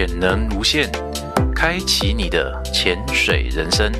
[0.00, 0.90] 潜能无限，
[1.54, 3.92] 开启你的潜水人生。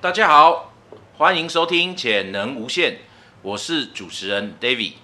[0.00, 0.72] 大家好，
[1.18, 2.92] 欢迎收听《潜能无限》，
[3.42, 4.94] 我是主持人 David。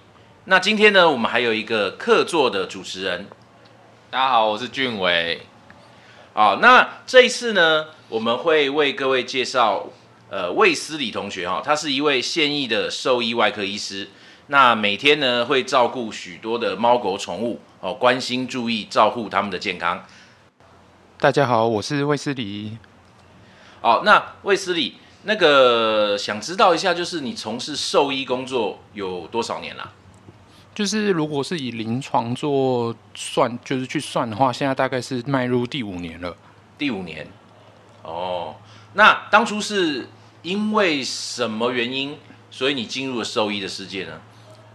[0.45, 3.27] 那今天呢，我们还有一个客座的主持人，
[4.09, 5.41] 大家好，我是俊伟。
[6.33, 9.89] 好，那这一次呢，我们会为各位介绍，
[10.29, 14.07] 呃，魏斯理同学哈，他是一位现役的兽医外科医师，
[14.47, 20.05] 那每天呢会照顾许多的猫狗宠物哦，关心注意照顾他们的健康。
[21.17, 22.77] 大家好，我是魏斯理。
[23.81, 29.93] 哦，那魏斯理，那个想知道一下，就是你从事兽医工作有多少年了？
[30.75, 36.37] 就是如果是以临床做算，就是去算的话，现在大概是迈入第五年了。
[36.77, 37.27] 第五年，
[38.03, 38.55] 哦，
[38.93, 40.07] 那当初是
[40.41, 42.17] 因为什么原因，
[42.49, 44.19] 所以你进入了兽医的世界呢？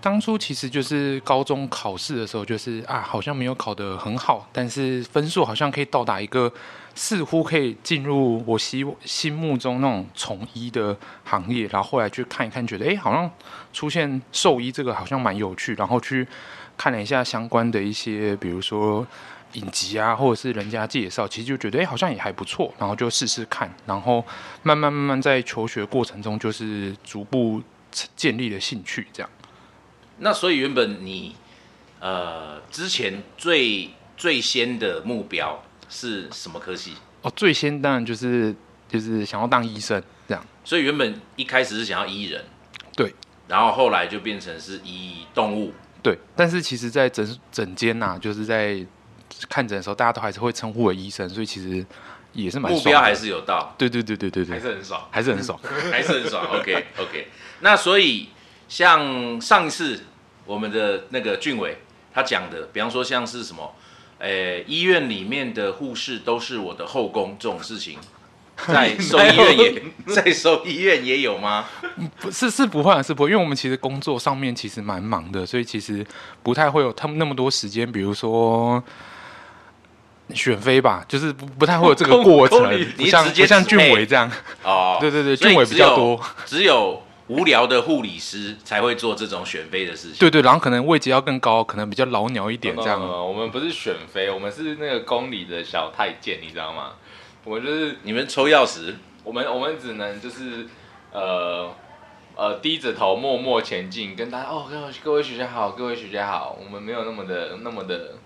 [0.00, 6.52] 当初其实就是高中考试的时候，就是啊，好像没有考得很好，但是分数好像可以到达一个
[6.94, 11.66] 似乎可以进入我心心目中那种从医的行业。
[11.68, 13.30] 然后后来去看一看，觉得哎，好像
[13.72, 15.74] 出现兽医这个好像蛮有趣。
[15.76, 16.28] 然后去
[16.76, 19.06] 看了一下相关的一些，比如说
[19.54, 22.72] 影集啊，或者是人家介绍，其实就觉得哎，好像也还不错。
[22.78, 24.24] 然后就试试看，然后
[24.62, 27.62] 慢慢慢慢在求学过程中，就是逐步
[28.14, 29.30] 建立了兴趣，这样。
[30.18, 31.34] 那所以原本你，
[32.00, 36.94] 呃，之前最最先的目标是什么科系？
[37.22, 38.54] 哦，最先当然就是
[38.88, 40.44] 就是想要当医生这样。
[40.64, 42.44] 所以原本一开始是想要医人，
[42.96, 43.14] 对，
[43.48, 46.18] 然后后来就变成是医动物，对。
[46.36, 48.84] 但是其实，在整整间呐，就是在
[49.48, 51.84] 看诊的时候，大家都还是会称呼为医生，所以其实
[52.32, 55.58] 也是蛮目标还是有到，对对对对对对，还是很爽，还是很爽，
[55.90, 56.44] 还是很爽。
[56.46, 57.28] OK OK，
[57.60, 58.28] 那所以。
[58.66, 60.00] 像上一次
[60.46, 61.76] 我们的那个俊伟
[62.14, 63.74] 他讲的，比方说像是什么，
[64.18, 67.98] 诶，医院里面的护士都是我的后宫这种事情，
[68.66, 71.66] 在 收医院也 在收医院也有吗？
[72.18, 76.04] 不是是不会是不会，因为我们其实工作上面其实蛮忙的，所以其实
[76.42, 78.82] 不太会有他们那么多时间，比如说
[80.32, 82.60] 选妃吧，就是不不太会有这个 过程，
[82.96, 84.30] 不像不像俊伟这样
[84.62, 87.02] 哦， 对对对，俊伟比较多， 只有。
[87.26, 90.18] 无聊的护理师才会做这种选妃的事情。
[90.18, 93.00] 对对，然后可能位阶要更高，可能比较老鸟一点这样。
[93.00, 96.90] 我们不是选妃，我们是那个宫里的小太监，你知道吗？
[97.44, 100.66] 我们就是你们抽钥匙，我们我们只能就是
[101.12, 101.74] 呃
[102.36, 108.16] 呃低着头默默前进，跟大家哦各位各位学姐好，各位学姐好，我们没有那么的那么的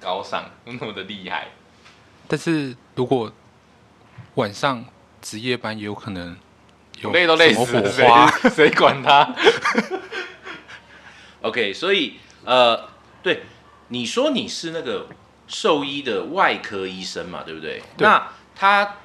[0.00, 1.48] 高尚， 那么的厉害。
[2.28, 3.32] 但是如果
[4.34, 4.84] 晚上
[5.20, 6.36] 值夜班，也有可能。
[7.12, 8.08] 累都累死，谁
[8.48, 9.34] 谁管他
[11.42, 12.88] ？OK，所以呃，
[13.22, 13.42] 对，
[13.88, 15.06] 你说你是那个
[15.46, 17.82] 兽医的外科医生嘛，对不对？
[17.98, 18.96] 那他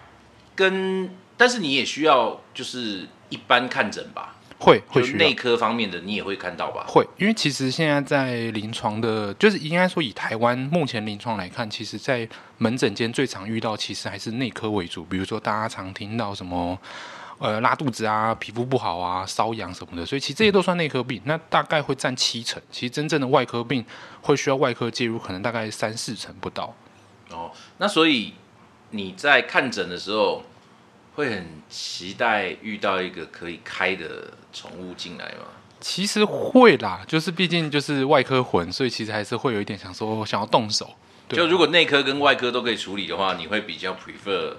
[0.56, 4.38] 跟，但是你也需要就是一般看诊吧？
[4.62, 6.86] 会会内科方面的你也会看到吧？
[6.88, 12.28] 会，因为其实现在在临床的，就是应该说以台湾目前临床来看，其实在
[12.60, 16.80] 门诊间最常遇到其实还是内科为主，比如说大家常听到什么。
[17.44, 22.62] 呃，拉肚子啊，皮肤不好啊，瘙痒什么的，所以其实这些都算内科病，那大概会占七成。
[22.70, 23.84] 其实真正的外科病
[24.22, 26.72] 会需要外科介入，可能大概三四成不到。
[27.32, 28.36] 哦，那所以
[28.92, 30.44] 你在看诊的时候，
[31.14, 35.46] 会很期待遇到一个可以开的宠物进来吗？
[35.80, 40.90] 其实会啦，就是毕竟就是外科魂，所以其实还是会有一点想说想要动手。
[41.30, 44.54] 就如果内科跟外科都可以处理的话，你会比较 prefer。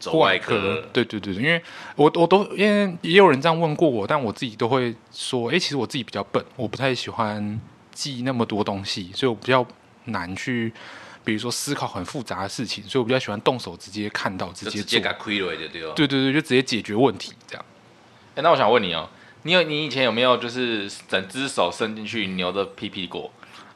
[0.00, 1.60] 走外科，对对对对，因为
[1.96, 7.60] 我我都因为也有人这样问过我，但我自己都会说，哎，其实我自己比较笨，我不太喜欢
[7.90, 9.66] 记那么多东西，所以我比较
[10.04, 10.72] 难去，
[11.28, 17.62] 比如说思考很复杂的事情，所以我比较喜欢动手直接看到，直接直接亏了对对对，就直接解决问题这样。
[18.34, 19.06] 哎，那我想问你哦，
[19.42, 23.30] 你有你以前有没有就是整只手伸进去牛的屁屁过？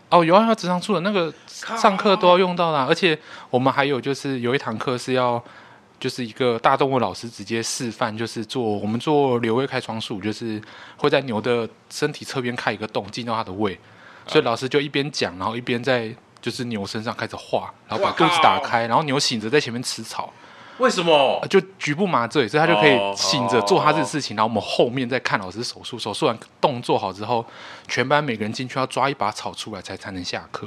[0.08, 3.18] 哦，有啊，要直肠处的那个上课都要用到啦，而且
[3.50, 5.44] 我们还有就是有一堂课是要。
[6.00, 10.60] 就是一个大动物老师直接示范，就是做我们做瘤胃开窗术，就是
[10.96, 13.78] 会在牛的身体侧边开一个洞，进到它的胃，
[14.26, 20.30] 所以老师就一边讲，然后一边在就是牛身上开始画，然后把肚子打开，然后牛醒着在前面吃草，
[20.78, 21.48] 为什么呃？
[21.48, 25.98] 就局部麻醉，所以他就可以哦醒着做他这个事情，然后我们后面再看老师手术。
[25.98, 27.46] 手术完动作好之后，
[27.86, 30.66] 全班每个人进去要抓一把草出来才才能下课，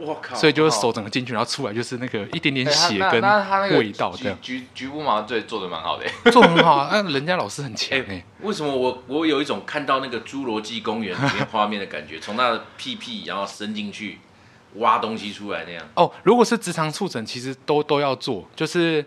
[0.00, 0.36] 我靠！
[0.36, 6.90] 所以就是手整个进去，然后出来就是那个一点点血跟那他那个味道这样，局局局部麻醉做的蛮好的， 做得很好啊。
[6.92, 14.18] 那人家老师很强哎、哎，为什么我我有一种看到那个《侏罗纪公园》里面画面的感觉，从他的屁屁然后伸进去
[14.74, 15.88] 挖东西出来那样？
[15.94, 19.04] 哦，如果是直肠触诊，其实都都要做，就是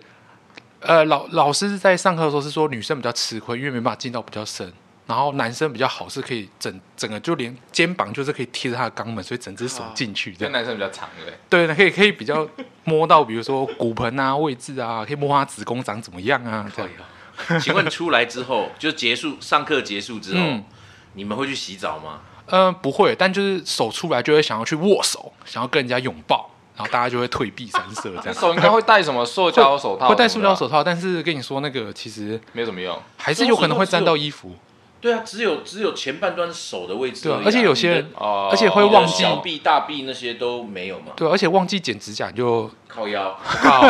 [0.79, 4.71] 呃老老师在上课的时候是说女生比较吃亏，因为没办法进到比较深。
[5.07, 10.51] 然后男生比较好，是可以整整个就连肩膀就是可以贴着他的肛门，所以整只手进去这样。
[10.51, 11.67] 这男生比较长对不对？
[11.67, 12.47] 对，可以可以比较
[12.85, 16.91] 摸到，比如说骨盆啊位置啊，可以摸他子宫长怎么样啊，这样。
[17.62, 20.63] 请问出来之后，就结束上课结束之后，嗯
[21.13, 22.21] 你们会去洗澡吗？
[22.47, 28.33] 呃，不会，但就是手出来就会想要去握手，想要跟人家拥抱，然后大家就会退避三舍这样。
[28.39, 30.09] 手应该会戴什么塑胶手套？
[30.09, 32.97] 会戴塑胶手套，但是跟你说那个其实没有什么用。
[33.18, 34.53] 还是有可能会沾到衣服，
[35.06, 43.38] 对啊，只有只有前半段手的位置而啊、对啊而且有些人哦，而且会忘记小臂、大臂那些都没有嘛，对，而且忘记剪指甲你就，靠腰。
[43.44, 43.86] 靠，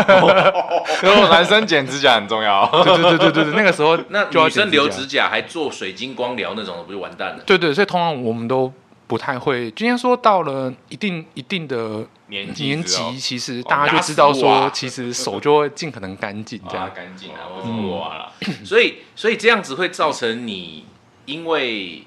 [1.02, 2.70] 然后男生剪指甲很重要。
[2.84, 7.44] 对对对对对对，那个时候 那女生留剪指甲还做水晶光疗那种的，不就完蛋了？
[7.46, 8.70] 对对，所以通常我们都
[9.08, 9.72] 不太会。
[9.72, 16.92] 今天说到了一定一定的年纪年级，其实哦大家就知道说，其实手就会尽可能干净这样啊，。
[16.94, 18.32] 干净啊，哦不是我啊啦。
[18.66, 20.84] 所以所以这样子会造成你
[21.26, 22.04] 因为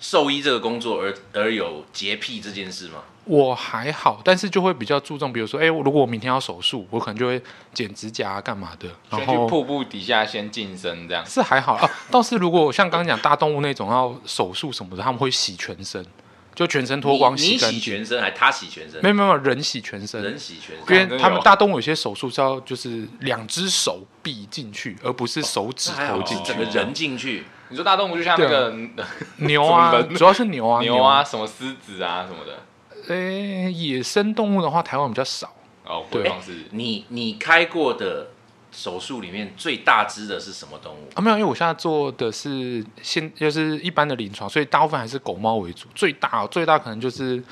[0.00, 3.02] 兽医这个工作而而有洁癖这件事吗？
[3.24, 7.40] 我还好，但是就会比较注重，比如说，哎、如果我明天要手术，我可能就会
[7.72, 8.88] 剪指甲啊，干嘛的。
[9.08, 11.24] 然后先去瀑布底下先净身这样。
[11.24, 16.04] 是还好啊，倒是如果像刚刚讲大动物那种要手术什么的，他们会洗全身，
[16.52, 17.78] 就全身脱光你你干净。
[17.78, 19.00] 洗全身还他洗全身？
[19.00, 21.10] 没有没有人洗全身，人洗全身因。
[21.10, 26.42] 为他们大动物有些手术是要就是两只手臂进去，而不是手指头进去。
[26.42, 28.72] 整个人进去，你说大动物就像那个
[29.38, 32.52] 牛啊主要是 牛啊，牛啊，什么狮子啊什么的。
[32.52, 33.16] 牛。
[33.16, 35.52] 诶、野生动物的话，台湾比较少。
[35.84, 36.30] 哦，对
[36.70, 38.28] 你你开过的
[38.70, 41.08] 手术里面最大只的是什么动物？
[41.14, 45.88] 啊，没有，因为我现在做的是现就是一般的临床，所以大部分还是狗猫为主。
[45.94, 47.42] 最大最大可能就是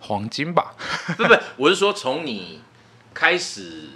[0.00, 0.74] 黄金吧。
[1.16, 2.60] 不不，我是说从你
[3.14, 3.88] 开始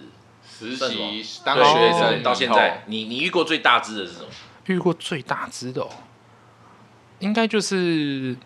[0.49, 4.27] 实习当学生到现在，你你遇过最大只的是什么？
[4.67, 5.89] 遇过最大只的哦，
[7.19, 8.37] 应该就是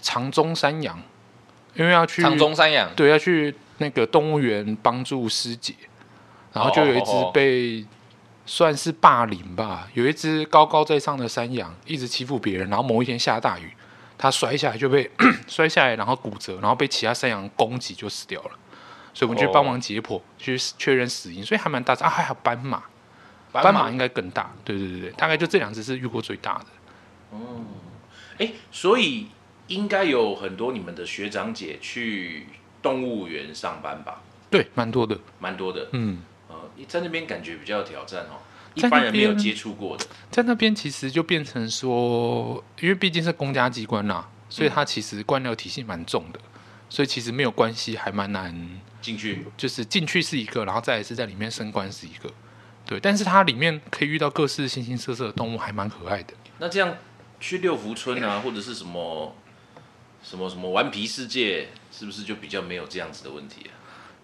[0.00, 1.00] 长中山羊，
[1.74, 5.74] 因为要去长中山羊，对要去那个动物园帮助师姐，
[6.52, 7.86] 然后就有一只被
[8.44, 13.72] 算是霸凌吧，有一只高高在上的山羊一直欺负别人，然后某一天下大雨，
[14.18, 15.10] 它摔下来就被
[15.46, 18.50] 摔下来，然后骨折，然后被其他山羊攻击就死掉了。
[19.14, 22.08] 所以我们去帮忙解剖，去确认死因，所以还蛮大只啊。
[22.08, 22.82] 还有斑马，
[23.52, 24.54] 斑马应该更大。
[24.64, 26.66] 对对对对，大概就这两只是遇过最大的。
[27.30, 27.64] 哦
[28.38, 29.26] 哎，所以
[29.66, 32.46] 应该有很多你们的学长姐去
[32.80, 34.22] 动物园上班吧？
[34.50, 35.18] 对，蛮多的。
[35.38, 35.88] 蛮多的。
[35.92, 36.56] 嗯，呃，
[36.88, 38.40] 在那边感觉比较有挑战哦，
[38.74, 40.06] 一般人没有接触过的。
[40.30, 46.40] 在那边其实就变成说，因为毕竟是公家机关啦，所以它其实官僚体系蛮重的，
[46.88, 48.80] 所以其实没有关系，还蛮难。
[49.00, 52.30] 进去就是进去是一个，然后再来是在里面升官是一个。
[52.92, 56.34] 对，但是它里面可以遇到各式形形色色的动物，还蛮可爱的。
[56.58, 56.94] 那这样
[57.40, 59.34] 去六福村啊，或者是什么
[60.22, 63.72] 什么什么顽皮世界，是不是就比较没有这样子的问题啊？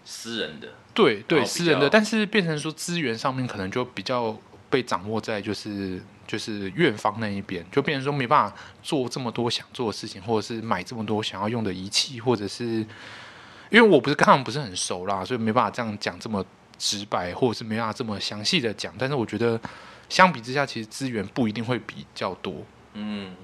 [0.04, 4.36] 私人的，对对，私人的，但是变成说资源上面可能就比较
[4.68, 12.64] 被掌握在就是就是院方那一边，就变成说没办法做这么多想做的事情，或者是买这么多想要用的仪器，或者是
[13.70, 16.44] 因为我不是跟他们不是很熟啦，所以没办法这样讲这么
[16.78, 18.94] 直白，或者是没办法这么详细的讲。
[18.96, 19.60] 但是我觉得
[20.08, 22.64] 相比之下，其实资源不一定会比较多。
[22.94, 23.34] 嗯，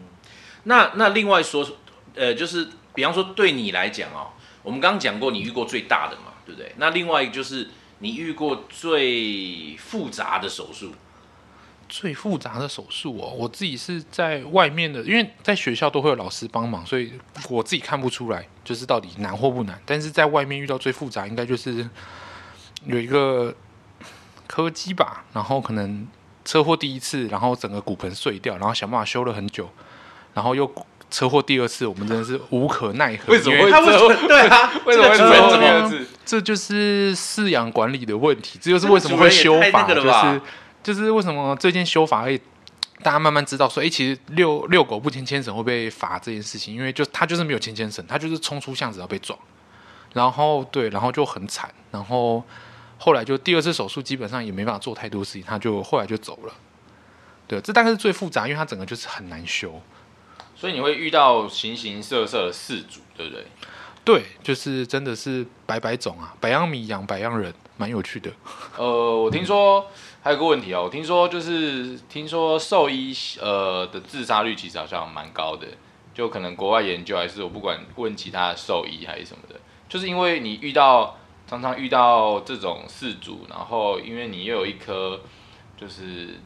[0.62, 1.69] 那那另外说，
[2.14, 4.29] 呃，就是比方说对你来讲哦，
[4.62, 6.73] 我们刚刚讲过你遇过最大的嘛，对不对？
[6.79, 10.93] 那另外一个就是你遇过最复杂的手术，
[11.88, 17.12] 最复杂的手术哦，我自己是在外面的，因为在学校都会有老师帮忙，所以
[17.49, 19.81] 我自己看不出来，就是到底难或不难。
[19.85, 21.88] 但是在外面遇到最复杂，应该就是
[22.87, 23.55] 有一个
[24.47, 26.07] 柯基吧，然后可能
[26.45, 29.69] 车祸第一次，然后整个骨盆碎掉，然后想办法修了很久，
[30.35, 30.71] 然后又
[31.11, 33.35] 车祸第二次，我们真的是无可奈何。
[33.35, 34.73] 因为什么会 对啊？
[34.85, 36.07] 为什么会这个主人怎么这样子？
[36.25, 40.41] 这就是饲养管理的问题，这就是为什么会修法，就是
[40.83, 42.41] 就是为什么最近修法会
[43.03, 49.38] 大家慢慢知道说，哎、其实遛遛狗不牵牵绳会被罚这件事情，因为就他就是没有牵牵绳，他就是冲出巷子要被撞，
[50.14, 52.43] 然后对，然后就很惨，然后
[52.99, 56.55] 后来就第二次手术基本上也没办法做太多事情，他就后来就走了。
[57.47, 59.81] 对，这大概是最复杂，因为它整个就是很难修。
[60.57, 63.45] 所以你会遇到形形色色的事主，对不对？
[64.03, 68.31] 对，就是真的是百百种啊，百样米养百样人，蛮有趣的。
[68.79, 69.87] 呃，我听说
[70.23, 75.67] 还有个问题哦，我听说就是听说兽医呃的自杀率其实好像蛮高的，
[76.15, 81.19] 就可能国外研究还是我不管问其他的兽医还是什么的，就是因为你遇到
[81.55, 85.21] 常常遇到这种事主，然后因为你又有一颗
[85.77, 86.41] 就是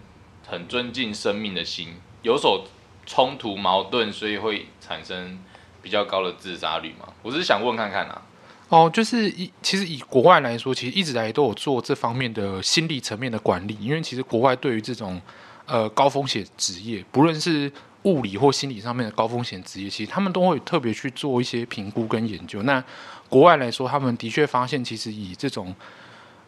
[0.46, 2.66] 很尊敬生命的心，有所
[3.06, 5.38] 冲突矛盾，所以会产生
[5.80, 7.08] 比较高的自杀率嘛？
[7.22, 8.22] 我只是想问看看啊。
[8.68, 15.18] 哦，就是以其实以国外来说，其实一直以来都有做这方面的心理层面的管理，因为其实国外对于这种
[15.64, 17.72] 呃高风险职业，不论是
[18.02, 22.62] 物理或心理上面的高风险职业，其实他们都会特别去做一些评估跟研究。
[22.64, 22.84] 那
[23.28, 25.74] 国外来说，他们的确发现，其实以这种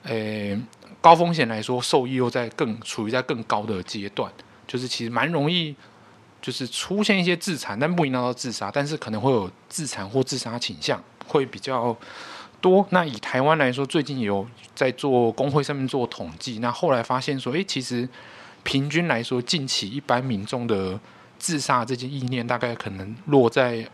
[0.03, 0.59] 呃
[1.01, 4.33] 高风险来说，受益又在更处于在更高的阶段，
[4.67, 5.75] 就是其实蛮容易。
[6.43, 11.95] 就是出现一些自残，但不一定到自杀，但是可能会有自残或自杀倾向，会比较
[12.63, 12.87] 多。
[12.89, 18.09] 那以台湾来说，最近有在做工会上面做统计，那后来发现说，诶，其实
[18.63, 20.99] 平均来说，近期一般民众的
[21.39, 23.87] 自杀这件意念，大概可能落在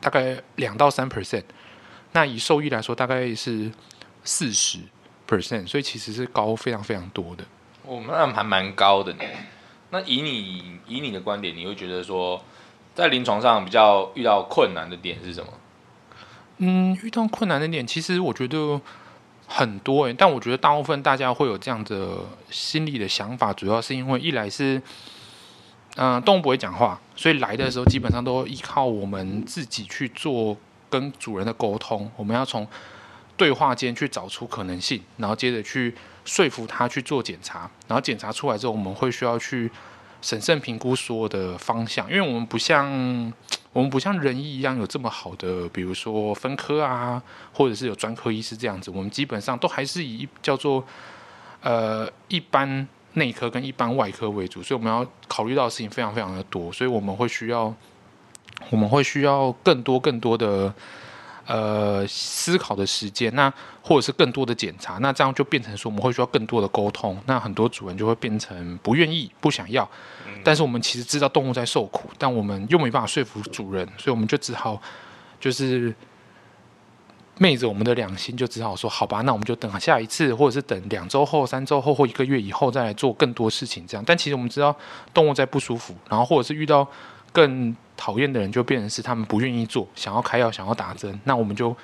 [0.00, 1.42] 大概两到三 percent。
[2.18, 3.70] 那以受益来说，大概是
[4.24, 4.80] 四十
[5.28, 7.44] percent，所以其实是高非常非常多的。
[7.84, 9.20] 我们那还蛮高的呢。
[9.90, 12.42] 那以你以你的观点，你会觉得说，
[12.92, 15.52] 在临床上比较遇到困难的点是什么？
[16.56, 18.80] 嗯，遇到困难的点，其实我觉得
[19.46, 22.18] 很多诶，但我觉得大部分大家会有这样的
[22.50, 24.82] 心理的想法，主要是因为一来是，
[25.94, 30.56] 嗯，动物不会讲话，所以来的时候基本上都依靠我们自己去做
[30.90, 32.66] 跟主人的沟通，我们要从
[33.36, 35.94] 对话间去找出可能性，然后接着去。
[36.24, 39.70] 说服他去做检查，然后检查出来之后，我们会需要去
[40.20, 42.86] 审慎评估所有的方向，因为我们不像
[43.72, 47.22] 我们不像人医一样有这么好的，比如说分科啊，
[47.54, 50.84] 或者是有专科医师这样子，我们基本上都还是以叫做
[51.62, 57.74] 呃一般内科跟一般外科为主，所以我们要考虑到的事情非常非常的多，所以我们会需要
[58.70, 60.72] 我们会需要更多更多的。
[61.50, 63.50] 呃，思考的时间，那
[63.80, 69.88] 或者是更多的检查，那这样就变成说我们会需要更多的沟通，那很多主人就会变成不愿意、不想要。
[70.44, 74.78] 但是我们其实知道动物在受苦，但我们又没办法说服主人，所以我们就只好
[75.40, 75.94] 就是
[77.38, 83.86] 昧着我们的良心，就只好说好吧，那我们就等下一次，或者是等两周后、三周后或一个月以后再来做更多事情。
[83.86, 84.76] 这样，但其实我们知道
[85.14, 86.86] 动物在不舒服，然后或者是遇到
[87.32, 87.76] 更。
[88.00, 91.76] 讨厌的人就变成是他们不愿意做，想要开药，想要打针，那我们就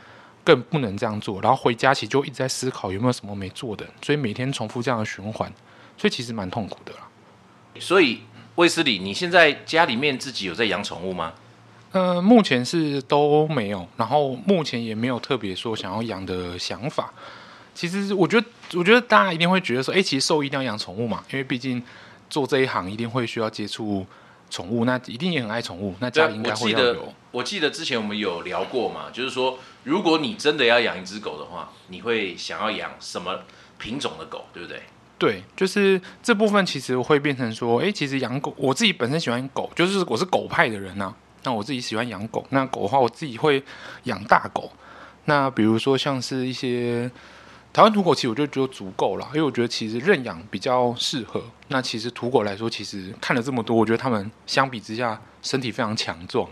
[0.45, 1.41] 更不能这样做。
[1.43, 5.53] 然后回家其实就一直在思考有没有什么没做的，所以每天重复这样的循环，
[5.99, 7.01] 所以其实蛮痛苦的啦。
[7.81, 8.21] 所以
[8.55, 11.33] 卫斯理，你现在家里面自己有在养宠物吗？
[11.91, 17.13] 呃，目前是都没有，然后目前也没有特别说想要养的想法。
[17.75, 21.83] 其实我觉得，我觉得大家一定会觉得说，哎，其实兽医一定要养宠物嘛，因为毕竟
[22.31, 24.07] 做这一行一定会需要接触。
[24.55, 27.13] 宠物那一定也很爱宠物，那家里应该会有。
[27.33, 33.41] 我记得之前我们有聊过嘛，就是说，如果你真的要养一只狗的话，你会想要养什么
[33.79, 34.81] 品种的狗，对不对？
[35.19, 41.13] 对，就是这部分其实会变成说，哎，其实养狗，我自己本身喜欢狗，就是我是狗派的人呐。
[41.43, 43.61] 那我自己喜欢养狗，那狗的话，我自己会
[44.05, 44.71] 养大狗。
[45.25, 47.11] 那比如说像是一些。
[47.75, 51.43] 台湾土狗其实我就觉得足够了，因为我觉得其实认养比较适合。
[51.67, 56.49] 那其实土狗来说，其实看了这么多，我觉得他们相比之下身体非常强壮。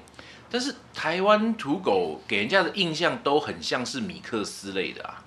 [0.50, 5.22] 但是台湾土狗给人家的印象都很像是米克斯类的啊。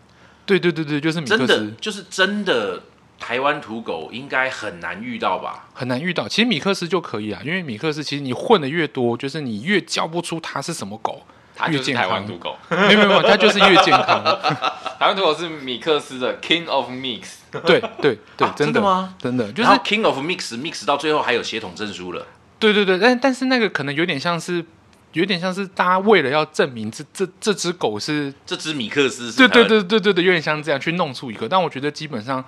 [0.45, 2.83] 对对对对，就是米克斯，真的就是真的
[3.17, 5.69] 台湾土狗应该很难遇到吧？
[5.73, 11.23] 很难遇到，其实米克斯就可以啊，因为米克斯其实你混的越多，就是你越叫不出它是什么狗。
[11.55, 14.23] 它就是台湾土狗，没有没有，它就是越健康。
[14.99, 17.23] 台湾土狗是米克斯的 King of Mix，
[17.65, 19.15] 对对对，真的吗？
[19.19, 22.25] 真的就是 King of Mix，Mix 到最后还有血统证书了。
[22.59, 24.65] 对对对，但但是那个可能有点像是，
[25.13, 31.47] 有点像是大家为了要证明这这这只狗是这只米克斯，对对对对对对，有点像这样去弄出一个。
[31.47, 32.43] 但我觉得基本上，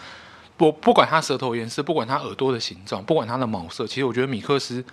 [0.56, 4.84] 不不管它舌头颜色，不管它耳朵的形状，不管它的毛色，其实我觉得米克斯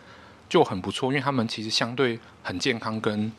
[0.49, 3.33] 就很不错，因为它们其实相对很健康跟。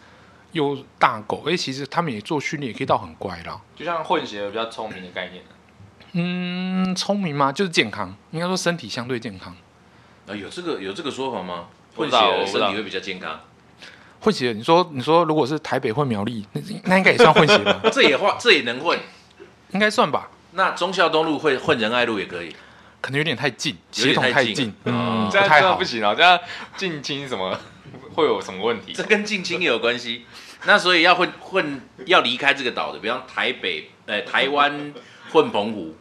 [0.55, 3.59] 有大狗，哎，其实他们也做训练，也可以到很乖啦。
[3.75, 5.43] 就像混血比较聪明的概念
[6.13, 7.51] 嗯，聪明吗？
[7.51, 9.53] 就是健康，应该说身体相对健康。
[10.27, 11.65] 啊，有这个有这个说法吗？
[11.93, 13.41] 混血身体会比较健康。
[14.21, 17.81] 混血，你说你说，如果是台北混苗栗，那那应该也算混血吧？
[17.91, 18.97] 这也混，这也能混，
[19.71, 20.29] 应该算吧？
[20.53, 22.55] 那忠孝东路会混仁爱路也可以，
[23.01, 25.83] 可能有点太近，有协同太近这样这样不。
[25.83, 26.39] 行啊，这样
[26.77, 27.59] 近亲什么
[28.13, 29.03] 会有什么问题这？
[29.03, 30.25] 跟近亲也有关系。
[30.65, 34.93] 那所以要混混要离开这个岛的，比方台北、呃台湾
[35.31, 35.95] 混澎湖，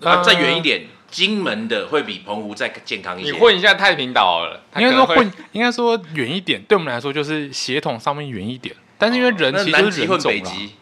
[0.00, 3.42] 啊、 呃再远一点，金门的会比澎湖再健康一些你些。
[3.42, 8.74] 混一下太平岛好了，应该可能会说混，应该说远一点，对我们来说就是协同上面远一点。
[8.98, 10.74] 但是因为人其实就是南极混人种啦，北极，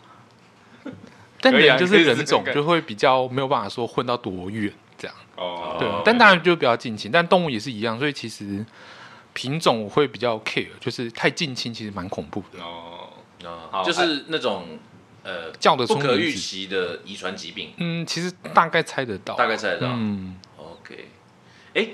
[1.40, 5.16] 但可以啊人就可以试是人种就会比较没有办法说混到多远这样。
[5.36, 8.64] 哦，对，但当然就比较近亲，但动物也是一样，所以其实
[9.32, 12.62] 品种我会比较 care，就是太近亲其实蛮恐怖的。
[12.62, 12.99] 哦，
[13.84, 14.78] 就是那种
[15.22, 19.88] 呃叫得不可预期的遗传疾病，嗯，其实大概猜得到，大概猜得到。
[19.90, 21.08] 嗯，OK，
[21.74, 21.88] 哎，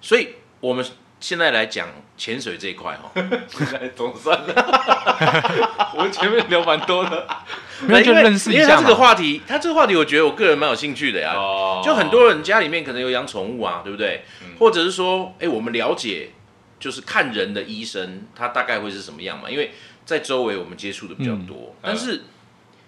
[0.00, 0.30] 所以
[0.60, 0.84] 我们
[1.20, 3.10] 现在来讲潜水这一块哦，
[3.48, 7.26] 现在总算了，我前面聊蛮多的
[7.86, 8.96] 没有就认识一下因为他这个嘛。
[8.96, 11.34] 话题，他这个话题，我觉得我个人蛮有兴趣的呀。
[11.34, 14.24] 哦就很多人家里面可能有养宠物啊，对不对？
[14.42, 16.30] 嗯或者是说，哎，我们了解
[16.78, 19.50] 就是看人的医生，他大概会是什么样嘛？
[19.50, 19.72] 因为
[20.04, 22.22] 在周围我们接触的比较多，但是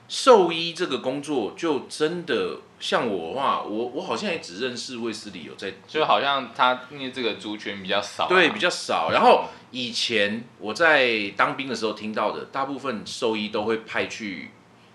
[0.08, 9.10] 兽医这个工作就真的像我的话，我我好像也只认识卫斯理有在就好像他因为这个族群比较少啊，对，比较少。
[9.12, 14.50] 然后以前我在当兵的时候听到的，大部分兽医都会派去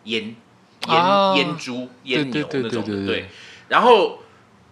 [0.06, 0.34] 阉
[0.82, 1.34] 阉啊。
[1.36, 3.26] 阉猪、阉牛那种对。
[3.68, 4.20] 然后，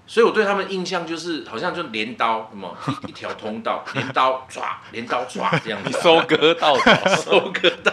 [0.09, 7.91] 所以我对他们印象就是，好像就镰刀，什么一 一条通道，镰刀抓，镰刀抓这样子， 收割稻草， 收割到，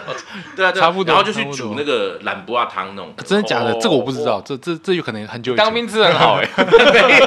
[0.55, 3.73] 对啊，对啊差不多然后就去煮那个懒不阿汤那种，真的假的？
[3.73, 5.65] 哦这个我不知道，这这这有可能很久以前。
[5.65, 7.25] 当兵吃很好哎，没有。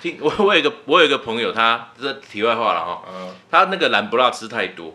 [0.00, 4.94] 听我我有一个我有一个朋友，他这题外话了哈，嗯，他那个蓝不辣吃太多，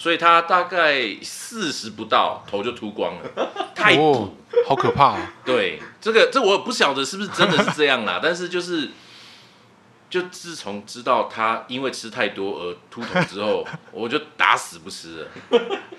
[0.00, 4.12] 所以他大概四十不到头就秃光了， 太补。
[4.12, 4.30] 哦，
[4.66, 5.32] 好可怕啊！
[5.44, 8.88] 对，这个这我不晓得是不是真的是这样啦， 但是就是。
[10.08, 13.64] 就自从知道他因为吃太多而秃头之后，
[13.94, 15.28] 我就打死不吃了。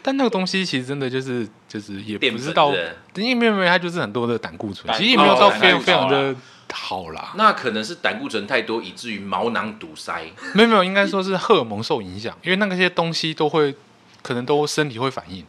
[0.03, 6.35] 但那个东西其实真的就是就是也不是到，粉是不是因为没有没有，它就是很多的胆固醇，其实也没有到哦非常非常的
[6.73, 7.31] 好啦。
[7.37, 10.25] 那可能是胆固醇太多，以至于毛囊堵塞。
[10.53, 13.73] 没有没有，应该说是荷尔蒙受影响，因为那个些东西都会
[14.21, 15.45] 可能都身体会反应，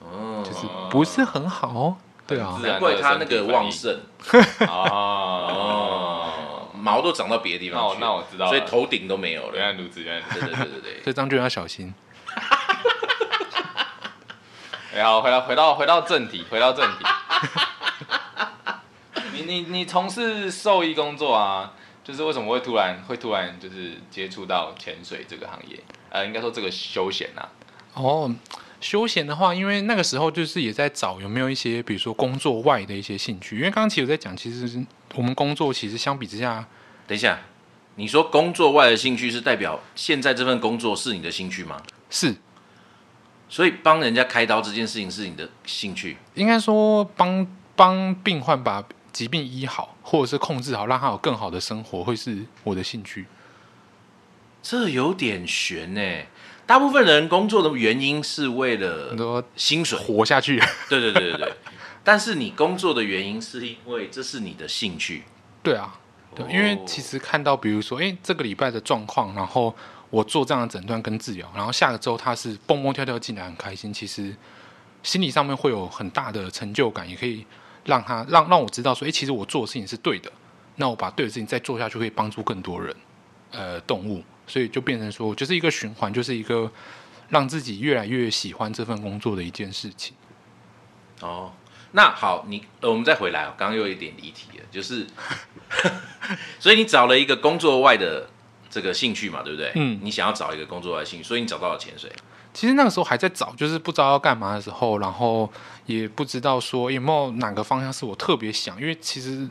[0.00, 1.96] 哦，就是不是很好。
[2.26, 3.90] 对啊难怪他那个旺盛
[4.68, 4.68] 哦，
[6.68, 9.56] 哦，毛都长到别的地那我方去，那我知道了，所以头顶都没有了。
[9.56, 10.26] 原来如此，原来。
[10.34, 11.94] 对对对对对，所以张俊要小心。
[14.94, 17.04] 然后回到回到回到正题，回到正题。
[19.32, 21.72] 你你你从事兽医工作啊，
[22.04, 25.82] 就是为什么会突然会突然就是接触到潜水这个行业？
[26.10, 27.48] 呃，应该说这个休闲啊。
[27.98, 28.34] 哦，
[28.80, 33.56] 休闲的话，因为那个时候就是也在找有没有一些，比如说工作外的一些兴趣。
[33.56, 34.84] 因为刚刚其实有在讲，其实
[35.14, 36.64] 我们工作其实相比之下，
[37.06, 37.40] 等一下，
[37.96, 41.82] 你说工作外的兴趣是代表现在这份工作是你的兴趣吗？
[42.08, 42.36] 是
[43.48, 46.16] 所以帮人家开刀这件事情是你的兴趣？
[46.34, 53.26] 应该说帮帮病患把疾病医好，或者是控制好，让他有更好的生活，会是我的兴趣。
[54.62, 56.00] 这有点悬呢。
[56.68, 61.38] 大部分人工作的原因是为了很多薪水，活下去， 对对对对。
[61.38, 61.52] 对。
[62.04, 65.22] 但是你工作的原因是因为这是你的兴趣，
[65.62, 65.98] 对啊，
[66.34, 69.74] 对，哦因为其实看到，比如说，哎，这个礼拜的状况，然后
[70.10, 74.36] 我做这样的诊断跟治疗，然后下个周他是蹦蹦跳跳进来，很开心，其实
[75.02, 77.46] 心理上面会有很大的成就感，也可以
[77.86, 80.30] 让他让让我知道说，哎，其实我做的事情是对的，
[80.76, 82.94] 那我把对的事情再做下去，可以帮助更多人，
[83.52, 86.68] 呃，动物，所以就变成说，就是一个循环，就是一个
[87.28, 90.16] 让自己越来越喜欢这份工作的一件事情。
[91.20, 91.52] 哦，
[91.92, 95.06] 那好，你呃，我们再回来哦，刚刚又有一点离题了，就是，
[96.58, 98.28] 所以你找了一个工作外的
[98.70, 99.72] 这个兴趣嘛，对不对？
[99.74, 102.10] 嗯你想要找一个工作外的兴趣，所以你找到了潜水。
[102.54, 105.50] 其实那个时候还在找，就是不知道要干嘛的时候，然后
[105.86, 109.48] 也不知道说有没有哪个方向是我特别想，因为其实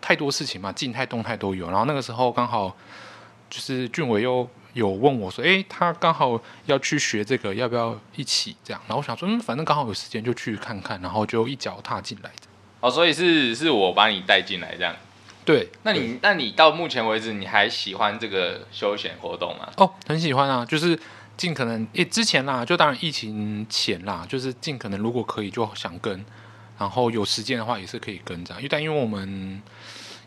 [0.00, 1.68] 太多事情嘛，静态动态都有。
[1.68, 2.76] 然后那个时候刚好
[3.50, 8.80] 就是俊伟又有问我说，诶，他刚好要去学这个，要不要一起这样？
[8.86, 12.30] 然后我想说，嗯，反正刚好有时间就去看看，然后就一脚踏进来。
[12.80, 14.94] 哦，所以是是我把你带进来这样。
[15.44, 19.68] 对，那你那你到目前为止，你还喜欢这个休闲活动吗？
[19.78, 20.98] 哦，很喜欢啊，就是
[21.38, 26.24] 尽可能，诶，之前啦，就当然疫情前啦，就是尽可能如果可以就想跟，
[26.78, 29.62] 然后有时间的话也是可以跟这样，因为但因为我们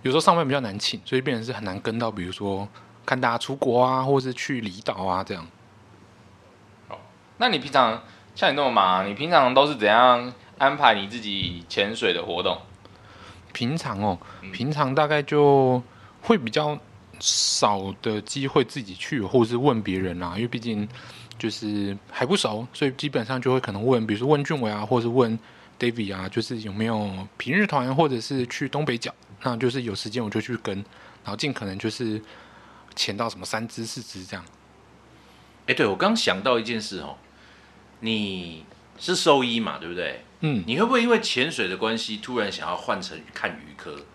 [0.01, 2.67] 有时候上班比较难请，所以变成是很难跟到，比如说
[3.11, 5.45] 看大家出国啊，或者是去离岛啊这样。
[7.39, 8.01] 那你平常
[8.33, 12.57] 像你那么忙啊、你平常都是怎样安排你自己潜水的活动？
[13.51, 15.83] 平常哦，嗯平常大概就
[16.21, 16.79] 会比较
[17.19, 20.87] 少的机会自己去，或是问别人啊，因为毕竟
[21.37, 25.37] 就是还不熟，所以基本上就会可能问，比如说问俊伟啊，或是问
[25.77, 30.73] David 啊，就是有没有平日团，或者是去东北角，那就是有时间我就去跟，
[31.25, 32.21] 然后尽可能就是
[32.95, 34.45] 潜到什么三只四只这样。
[35.67, 37.17] 哎，对我刚想到一件事哦，
[37.99, 38.65] 你
[38.97, 40.23] 是兽医嘛，对不对？
[40.41, 44.05] 嗯，你会不会因为潜水的关系，突然想要换成看鱼科？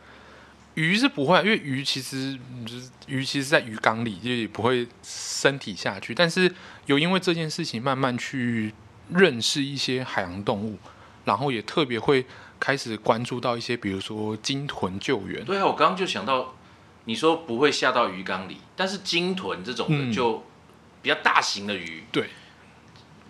[0.74, 6.14] 鱼是不会啊，因为鱼其实嗯就是鱼，其实在鱼缸里就也不会身体下去。
[6.14, 6.52] 但是
[6.86, 8.74] 有因为这件事情慢慢去
[9.10, 10.78] 认识一些海洋动物，
[11.24, 12.26] 然后也特别会
[12.58, 15.44] 开始关注到一些，比如说鲸豚救援。
[15.44, 16.55] 对啊，我刚刚就想到，
[17.06, 20.12] 你说不会下到鱼缸里，但是鲸豚这种的嗯。
[20.12, 20.44] 就
[21.02, 22.28] 比较大型的鱼，对，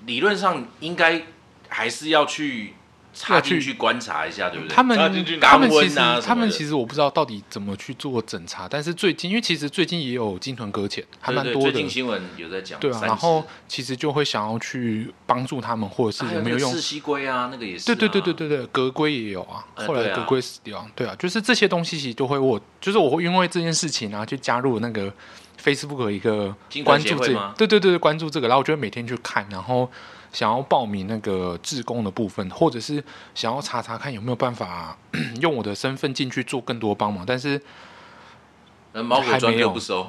[0.06, 1.26] 理论上应该
[1.68, 2.72] 还是要去
[3.16, 4.74] 插进去去观察一下，对不对？
[4.74, 4.96] 他们
[5.40, 11.72] 他们其实他们其实我不知道到底怎么去做诊查，但是最近因为其实最近也有鲸豚搁浅，还蛮多的。
[11.72, 17.86] 最近新闻有在讲，对啊，然后其实就会想要去帮助他们，或者是有没有用有那个赤蜥龟啊，那个也是、啊。
[17.86, 25.10] 对对对对对对，格龟也有啊，后来格龟死掉，对啊，就是这些东西其实都会我，就是我会因为这件事情然后去加入那个
[25.62, 29.90] Facebook 一个关注这对对对对，关注这个，然后我就会每天去看，然后
[30.32, 33.02] 想要报名那个志工的部分，或者是
[33.34, 34.96] 想要查查看有没有办法
[35.40, 37.60] 用我的身份进去做更多帮忙，但是
[38.92, 40.08] 呃，猫狗专还没有科不收。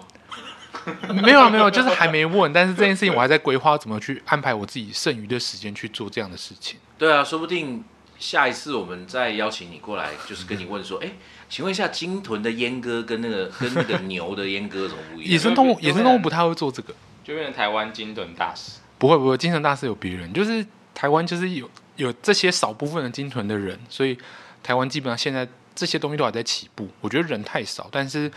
[1.10, 6.80] 没有啊没有，就是还没问，但是这件事情我还在规划怎么去安排我自己剩余的时间去做这样的事情。
[6.98, 7.84] 对啊，说不定
[8.20, 11.12] 下一次我们再邀请你过来，就是跟你问说，哎，
[11.50, 15.32] 请问一下，金豚的阉割跟那个 跟那个牛的阉割有什么不一样？
[15.34, 16.94] 野生动物野生动物不太会做这个。
[17.24, 18.80] 就变成台湾金豚大使。
[18.98, 24.18] 不会不会，精神大师有别人，就是台湾就是有有这些少部分的鲸豚的人，所以
[24.64, 26.88] 台湾基本上现在这些东西都还在起步。
[27.02, 28.32] 我觉得人太少，但是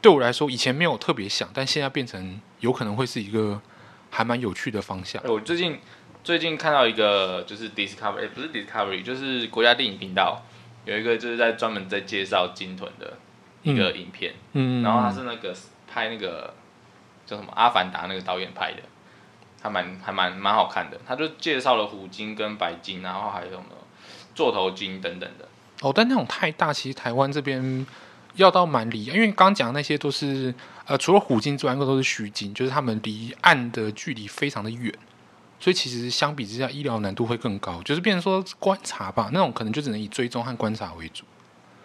[0.00, 3.60] 对我来说，以前没有特别想，但现在变成有可能会是一个
[4.10, 5.28] 还蛮有趣的方向哎。
[5.28, 5.78] 我最近
[6.22, 10.42] 最近看到一个就是 Discovery，、哎不是 Discovery，就是国家电影频道
[10.84, 13.18] 有一个就是在专门在介绍金屯的
[13.62, 15.54] 一个影片，嗯，然后他是那个
[15.92, 16.54] 拍那个
[17.26, 18.82] 叫什么《阿凡达》那个导演拍的，
[19.64, 21.00] 还蛮还蛮蛮好看的。
[21.06, 23.64] 他就介绍了虎鲸跟白鲸，然后还有什么
[24.34, 25.48] 座头鲸等等的。
[25.80, 27.86] 哦，但那种太大，其实台湾这边
[28.34, 34.92] 要到蛮离，因为刚刚讲的那些都是呃，除了虎鲸之外，那个都是虚鲸，就是他们离岸的距离非常的远，
[35.58, 41.24] 所以其实相比之下，医疗难度会更高，就是变成说观察吧，那种可能就只能以追踪和观察为主。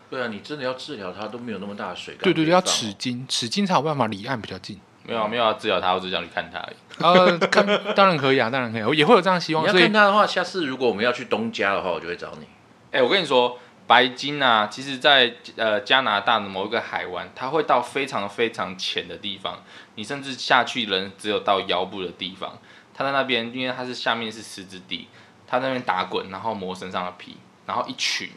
[0.10, 4.80] 对啊，你真的要治疗它都没有那么大的水缸对对对，要齿鲸，齿鲸才有办法离岸比较近。
[5.04, 6.76] 没有啊没有要治疗他，我只想去看他而已。
[7.02, 12.48] 呃，看 当然可以啊，当然可以啊，我也会有这样的希望，你要所以看他的话，下次如果我们要去东家的话，我就会找你。
[12.92, 13.58] 哎、我跟你说，
[13.88, 19.64] 白金啊，其实在呃加拿大的某一个海湾，它会到非常非常浅的地方，
[19.96, 22.58] 你甚至下去人只有到腰部的地方。
[22.94, 25.08] 它在那边，因为它是下面是湿之地，
[25.48, 28.30] 它在那边打滚，然后磨身上的皮，然后一群，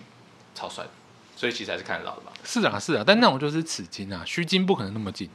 [0.55, 0.91] 超帅的，
[1.35, 2.33] 所以其实还是看得到的吧。
[2.45, 5.29] 是啊是啊，但那种就是齿鲸啊，虚金不可能那么近。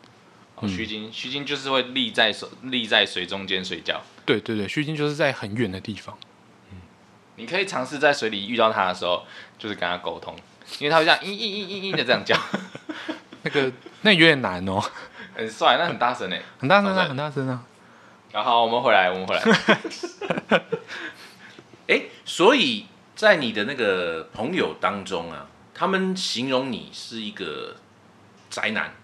[0.58, 4.02] 哦，须鲸，须鲸就是会立在水立在水中间睡觉。
[4.26, 6.18] 对对对，虚鲸就是在很远的地方。
[6.72, 6.78] 嗯
[7.36, 9.24] 你可以尝试在水里遇到它的时候，
[9.60, 10.36] 就是跟它沟通，
[10.80, 12.36] 因为它会这样嘤嘤嘤嘤嘤的这样叫，
[13.44, 14.82] 那个那有点难哦，
[15.36, 16.42] 很帅，那很大声哎。
[16.58, 17.64] 很大声啊，很大声啊。
[18.32, 19.44] 然后我们回来，我们回来。
[21.88, 27.76] 哎，所以在你的那个朋友当中啊，他们形容你是一个
[28.50, 28.96] 宅男。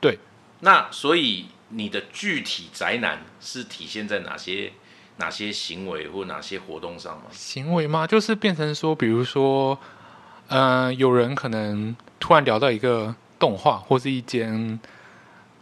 [0.00, 0.20] 对。
[0.64, 4.70] 那所以你的具体宅男是体现在哪些
[5.16, 7.24] 哪些行为或哪些活动上吗？
[7.32, 8.06] 行为吗？
[8.06, 9.76] 就是变成说，比如说，
[10.46, 14.78] 呃，有人可能突然聊到一个动画，或是一间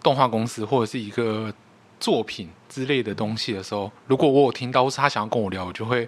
[0.03, 1.51] 动画公司，或者是一个
[1.99, 6.07] 作品之类的东西的时候，如果我有听到，或是他想要跟我聊，我就会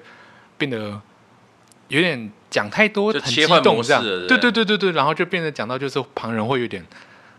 [0.58, 1.00] 变得
[1.88, 4.02] 有点讲太多，就很激动这样。
[4.02, 6.84] 对对对对对，然后就变得讲到就是旁人会有点。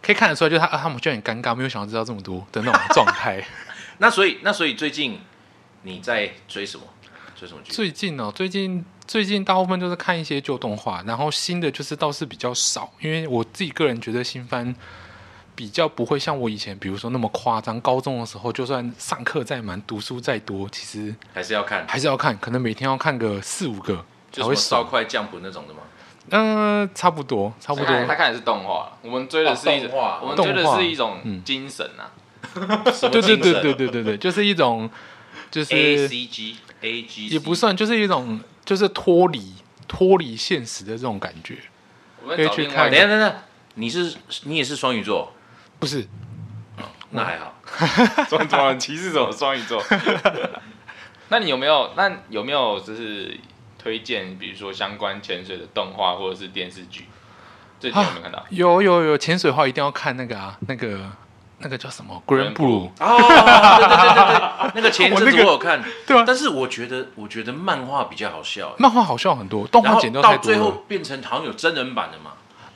[0.04, 3.44] 可以看得出来，就是他啊，他们就很尴尬，没有想要知道这么多的那种状态。
[4.00, 5.20] 那所以那所以最近
[5.84, 6.84] 你在追什么？
[7.36, 7.72] 追什么剧？
[7.72, 14.76] 最近哦，最近最近大部分都是看一些旧动画，然后新的就是倒是比较少，因为我自己个人觉得新番
[15.56, 17.80] 比较不会像我以前，比如说那么夸张。
[17.80, 21.86] 高中的时候，就算上课再忙，读书再多，其实还是要看？
[21.88, 24.90] 还是要看，可能每天要看个四五个才会就什么烧爽。
[24.90, 25.82] 快降谱那种的吗？
[26.30, 28.06] 嗯、差不多，差不多。
[28.06, 32.12] 他看的是动画，我们追的是一种，哦动画我们追的是一种嗯精神啊。
[32.54, 34.90] 对对对对对对对，就是一种，
[35.50, 39.54] 就是，A 是 C G A G 也不算，就是一种，就是脱离
[39.88, 41.58] 脱离现实的这种感觉。
[42.22, 43.44] 我们可以去看找另外等下等一下，
[43.76, 45.34] 你是你也是双鱼座，
[45.80, 46.08] 不是，
[47.12, 47.54] 那还好。
[48.30, 49.84] 双子座歧视什么双鱼座？
[51.30, 51.92] 那你有没有？
[51.96, 53.36] 那有没有就是
[53.84, 57.06] 推荐，比如说相关潜水的动画或者是电视剧？
[57.80, 58.46] 最近有没有看到？
[58.50, 61.00] 有有有，潜水的话一定要看那个啊，那个
[61.58, 70.72] 那个叫什么 Grand Blue，哦，对对对对对，那个前一阵子我有看，对啊，但是我觉得我觉得漫画比较好笑，漫画好笑很多，动画剪掉太到最多了。
[70.72, 72.32] 后变成好像有真人版的嘛，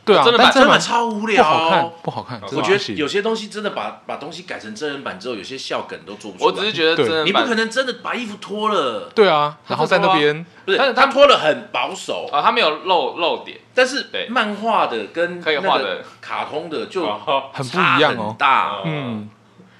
[0.07, 1.43] 对啊，真人版真人版超无聊。
[1.43, 2.41] 不聊，好看，不好看。
[2.53, 6.51] 我觉得有些东西真的把把东西改成真人版之后，有些笑梗都做不出来。
[6.51, 10.45] 我只是觉得真人版你不可能真的把衣服脱了，对啊，然后在那边。
[10.65, 14.27] 不是但是他他脱了很保守，啊，他没有露露点，但是对。
[14.29, 16.03] 漫画的跟可以画的。
[16.19, 18.29] 卡通的就哦很不一样哦。
[18.29, 18.37] 很。
[18.37, 18.81] 大。
[18.85, 19.29] 嗯，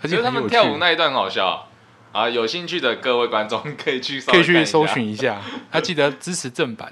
[0.02, 1.68] 而且他们跳舞那一段很好笑。
[2.13, 5.42] 啊，有兴趣的各位观众可以去可以去搜寻一下。
[5.70, 6.92] 还记得支持正版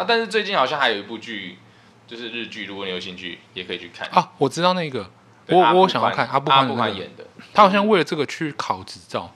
[0.00, 0.04] 啊。
[0.08, 1.58] 但是最近好像还有一部剧，
[2.06, 4.08] 就是日剧，如果你有兴趣，也可以去看。
[4.08, 5.10] 啊，我知道那个，
[5.46, 9.34] 对我我阿布宽想要看阿布阿布宽的那个，演的，他好像为了这个去考执照。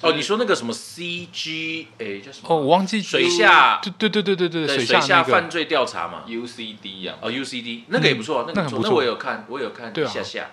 [0.00, 2.48] 哦，你说那个什么 CG，哎，叫什么？
[2.48, 6.24] 哦，我忘记水下对对对对对对对水水下那个犯罪调查嘛。
[6.26, 10.50] UCD 啊，哦，UCD 那个也不错，那个不错，那那很不错我有看，我有看对啊一下下。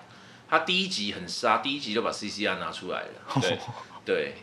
[0.48, 3.08] 他第一集很杀，第一集就把 CCR 拿出来了。
[3.40, 3.58] 对。
[4.04, 4.34] 对，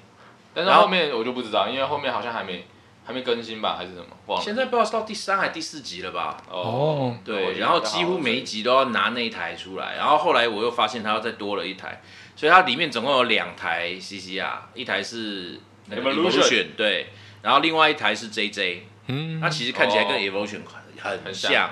[0.54, 2.66] 然后但是后面我就不知道，因为后面好像还没
[3.10, 4.06] 还没更新吧，还是什么？
[4.28, 4.46] 忘了。
[4.46, 6.38] 现在不知道是到第三还第四集了吧？
[6.48, 12.04] 哦对，然后几乎每一集都要拿那一台出来，然后后来我又发现它又再多了一台，
[12.36, 17.08] 所以它里面总共有两台 CCR，一台是那个 Evolution Evolution 对，
[17.42, 20.20] 然后另外一台是 JJ，嗯，它其实看起来跟哦。
[20.20, 20.60] Evolution
[21.02, 21.68] 很很像，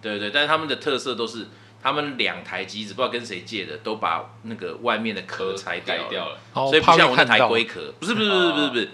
[0.00, 1.48] 对对，但是他们的特色都是
[1.82, 8.90] 他们两台机子不知道跟谁借的，都把那个外面的壳拆掉了，改掉了，哦所以不像我那台龟壳，不是不是不是不是不是，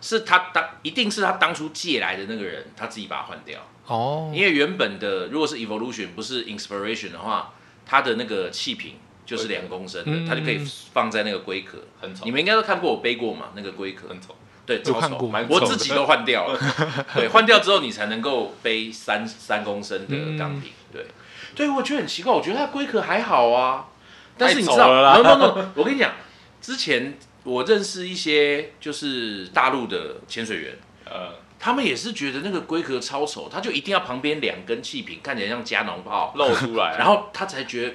[0.00, 3.60] 是他当一定是他当初借来的那个人，他自己把它换掉。
[3.86, 7.52] 哦，因为原本的如果是 evolution 不是 inspiration 的话，
[7.84, 8.94] 它的那个气瓶
[9.26, 10.26] 就是两公升的，嗯。
[10.26, 10.58] 它就可以
[10.92, 11.78] 放在那个龟壳。
[12.00, 12.24] 很丑。
[12.24, 14.36] 你，们应该都看过我背过嘛，那个龟壳，很丑。
[14.64, 15.16] 对，超丑。
[15.16, 16.58] 过，蛮我自己都换掉了。
[17.16, 20.70] 对，换掉之后你才能够背三三公升的钢瓶。
[20.92, 21.06] 对，
[21.56, 23.86] 对我觉得很奇怪，我觉得它龟壳还好啊，
[24.38, 26.12] 但是你知道太丑了啦，no no no，我跟你讲，
[26.60, 30.78] 之前我认识一些就是大陆的潜水员。
[31.04, 37.94] 呃，他们也是觉得那个龟壳超丑，他就一定要旁边两根气瓶，看起来像加农炮，露出来，然后他才觉得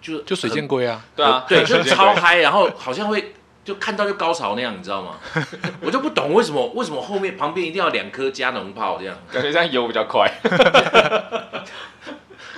[0.00, 3.34] 就就水很箭龟啊，对啊，对，就超嗨，然后好像会
[3.64, 5.18] 就看到就高潮那样，你知道吗？
[5.82, 9.18] 我就不懂为什么为什么后面旁边一定要两颗加农炮这样。
[9.32, 10.30] 感觉这样游比较快。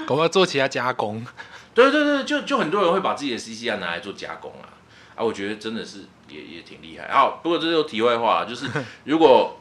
[0.06, 1.24] 搞不好做其他加工。
[1.74, 4.68] 对对对，就就很多人会把自己的 CCR 拿来做加工啊，
[5.18, 7.08] 啊，我觉得真的是也也挺厉害。
[7.08, 8.66] 好，不过这就题外话，就是
[9.04, 9.58] 如果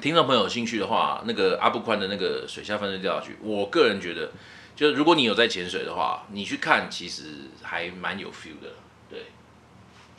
[0.00, 4.30] 听众朋友有兴趣的话，那个阿布宽的那个水下犯罪调查局，我个人觉得，
[4.76, 7.24] 就是如果你有在潜水的话，你去看其实
[7.62, 8.70] 还蛮有 feel 的。
[9.10, 9.24] 对，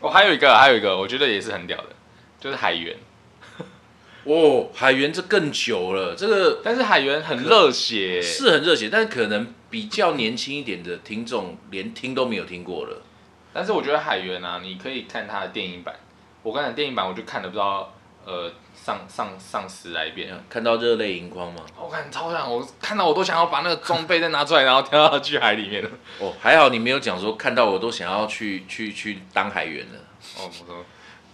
[0.01, 1.95] 哦，还有一个，还有一个，我觉得也是很屌的，
[2.39, 2.97] 就是海员。
[4.25, 13.03] 哦，海员这更久了，这个 但是海员很热血，是很热血，但是可能比较年轻一点的听众连听都没有听过了。
[13.57, 15.91] 但是我觉得海员啊，你可以看他的电影版。
[16.43, 17.91] 我刚才电影版我就看了不知道
[18.23, 21.63] 呃上上上十来遍，看到热泪盈眶吗？
[21.75, 25.89] 我看超想，我看到我都想要把那个装备再拿出来，然后跳到去海里面了。
[26.19, 29.99] 哦，还好你没有讲说看到我都想要去去去当海员了。
[30.37, 30.85] 哦，我说，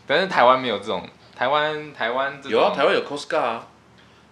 [0.08, 1.06] 但是台湾没有这种，
[1.36, 3.68] 台湾台湾有啊，台湾有 Coast Guard 啊，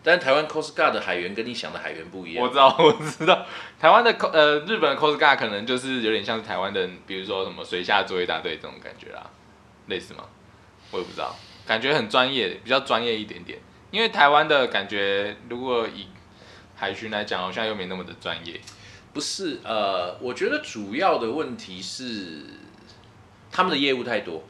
[0.01, 2.43] 但是台湾 Coast Guard 的海员跟你想的海员不一样。
[2.43, 3.45] 我知道， 我知道，
[3.81, 9.27] 台湾的 cos 呃日本的 cosger 可能就是有点像是台湾的，比如说什么水下作业大队这种感觉啦，
[9.87, 10.23] 类似吗？
[10.91, 13.57] 我也不知道，感觉很专业，比较专业一点点。
[13.89, 16.09] 因为台湾的感觉，如果以
[16.75, 18.61] 海巡来讲，好像又没那么的专业。
[19.13, 22.45] 不是，呃，我觉得主要的问题是
[23.51, 24.43] 他们的业务太多，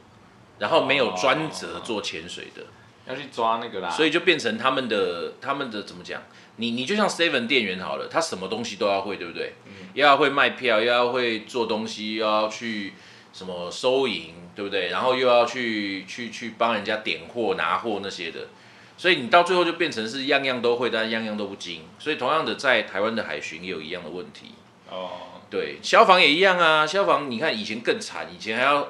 [0.58, 2.62] 然后没有专责做潜水的，
[3.08, 6.22] 要去抓那个啦，所以就变成他们的他们的怎么讲？
[6.56, 9.54] 你你就像 Seven 店员好了，他什么东西都要会，对不对？
[9.94, 12.92] 又要会卖票，又要会做东西，又要去
[13.32, 14.88] 什么收银，对不对？
[14.88, 18.48] 然后又要去去去帮人家点货、拿货那些的，
[18.96, 21.82] 所以你到最后就变成是样样都会，但样样都不精。
[21.98, 24.52] 所以同样的，在台湾的海巡也有一样的问题。
[24.90, 26.86] 哦，对，消防也一样啊。
[26.86, 28.88] 消防你看以前更惨，以前还要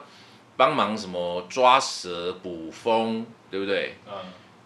[0.56, 3.96] 帮忙什么抓蛇、捕风，对不对？
[4.08, 4.14] 嗯，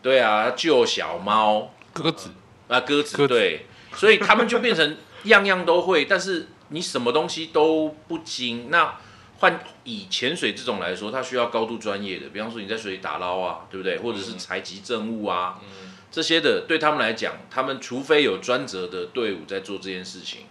[0.01, 2.31] 对啊，救小猫鸽子
[2.69, 8.71] 啊，鸽子，对，所以他们就变成样样都会， 但是你什么东西都不精。
[8.71, 8.97] 那
[9.39, 13.99] 换以潜水这种来说，它需要高度专业的，比方说你在水里打捞啊，对不对？
[13.99, 15.61] 或者是采集证物啊，
[16.13, 20.43] 这些的，对他们来讲，他们除非有专责的队伍在做这件事情，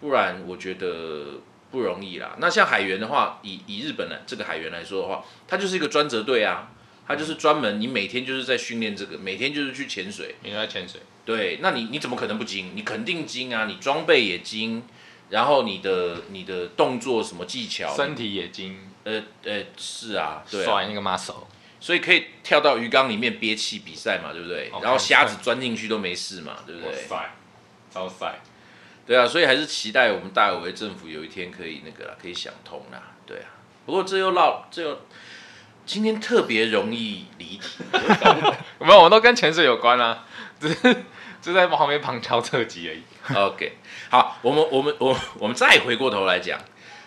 [0.00, 1.38] 不然我觉得
[1.70, 2.36] 不容易啦。
[2.38, 6.72] 那像海员的话，以以日本的这个海员来说的话，它就是一个专责队啊，
[7.10, 10.36] 它就是专门你每天就是在训练这个，每天就是去潜水。
[10.44, 12.70] 你在潜水，对，那你你怎么可能不精？
[12.76, 13.64] 你肯定精啊！
[13.64, 14.84] 你装备也精，
[15.28, 21.46] 然后你的你的动作什么技巧，身体也精，呃呃是啊，对啊，甩那个 muscle，
[21.80, 24.70] 所以可以跳到鱼缸里面憋气比赛嘛，对不对？
[24.72, 26.94] 哦然后虾子钻进去都没事嘛，对不对？
[27.08, 27.34] 塞，
[27.92, 28.38] 超帅。
[29.04, 33.58] 对啊，所以还是期待我们大有为政府有一天可以那个啦，可以想通啦，对啊。
[33.84, 35.00] 不过这又绕这又
[35.90, 37.60] 今天特别容易离题，
[38.78, 40.24] 没有，我都跟潜水有关啊，
[40.60, 40.96] 只是
[41.42, 43.02] 就在旁边旁敲侧击而已。
[43.36, 43.72] OK，
[44.08, 46.60] 好，我们我们我我们再回过头来讲，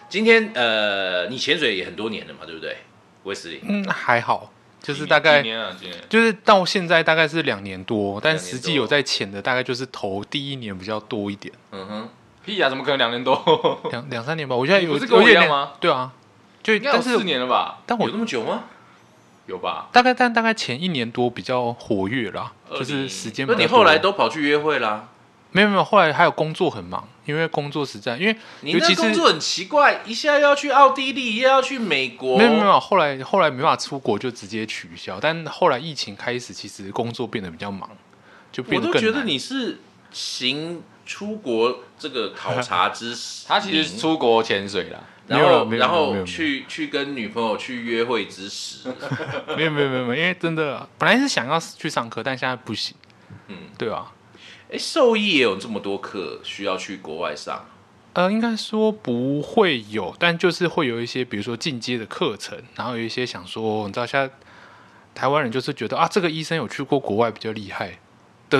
[0.09, 2.75] 今天呃，你潜水也很多年了嘛，对不对？
[3.23, 12.09] 威斯利，嗯，还好，就是大概几年啊，今年就是到现在大概是两年多，但实际有在潜的大概就是头第一年比较多一点，嗯哼，
[12.45, 13.79] 屁呀，怎么可能两年多？
[13.91, 14.53] 两两三年吧。
[14.53, 15.71] 我现在有你不是跟我一样吗？
[15.79, 16.11] 对啊，
[16.61, 17.79] 就应该有但是四年了吧？
[17.85, 18.65] 但我有那么久吗？
[19.45, 19.89] 有吧？
[19.91, 23.45] 大概但大概前一年多比较活跃啦，就是时间。
[23.47, 25.09] 那你后来都跑去约会啦？
[25.51, 37.87] 没有没有，后来还有工作很忙，因为工作实在，因为你尤其是那工作很奇怪，一下要去奥地利，又要去美国，没有没有，后来后来没办法出国就直接取消，但后来疫情开始，其实工作变得比较忙，
[38.51, 39.79] 就我变得更难都觉得你是
[40.11, 48.89] 行出国这个考察之 实，他其实出国潜水啦，然后然后去去跟女朋友去约会之时，
[49.55, 52.95] 没有没有没有没有，因为真的本来是想要去上课，但现在不行，
[53.47, 54.11] 嗯，对啊？
[54.71, 57.65] 哎，兽医也有这么多课需要去国外上，
[58.13, 64.33] 呃，应该说不会有，但就是会有一些，比如说进阶的课程，然后有一些想说，你知道，现在
[65.15, 67.99] 台湾人就是觉得啊，这个医生有去过国外比较厉害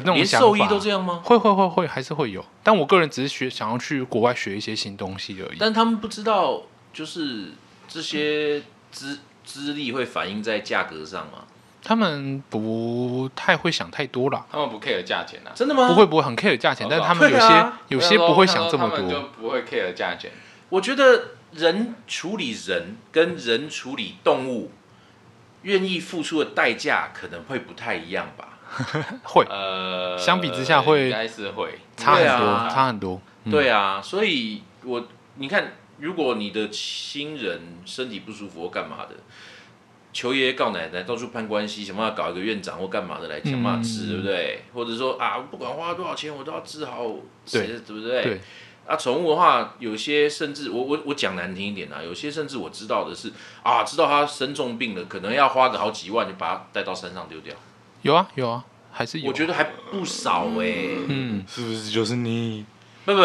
[0.02, 0.48] 的那种想法。
[0.48, 1.22] 连兽医都这样吗？
[1.24, 5.58] 会会会会还是会有，但我个人只是学想要去国外学一些新东西而已。
[5.60, 6.62] 但他们不知道，
[6.94, 7.52] 就是
[7.88, 11.46] 这些资资历会反映在价格上吗？
[11.86, 15.52] 他们不太会想太多啦，他们不 care 价钱啊。
[15.54, 15.90] 真的吗？
[15.90, 19.30] 不会，不会很 care 价钱，哦但是他们有些、啊有些不会想这么他们就多。
[19.38, 20.32] 不会 care 价钱。
[20.70, 24.72] 我觉得人处理人跟人处理动物，
[25.64, 28.60] 愿意付出的代价可能会不太一样吧。
[29.24, 33.22] 会呃，相比之下会应该是会差很多，啊差很多。
[33.46, 35.06] 嗯对啊，所以我
[35.36, 39.16] 你看，如果你的亲人身体不舒服或干嘛的，
[40.14, 44.62] 求爷爷告奶奶，到处攀关系，想办法搞一个院长或干嘛的来想办法治，嗯对不对？
[44.74, 47.04] 或者说啊，不管花多少钱，我都要治好，
[47.52, 48.24] 对对不对？
[48.24, 48.40] 对。
[48.88, 53.32] 啊，宠物的话，有些甚至我我我讲难听一点啊，有些甚至我知道的是
[53.62, 57.54] 啊，知道它生重病了，可能要花个好几万就把它带到山上丢掉。
[58.04, 59.28] 有啊有啊，还是有。
[59.28, 60.74] 我觉得还不少哎、
[61.08, 62.66] 嗯，是不是就是你？
[63.06, 63.22] 不不，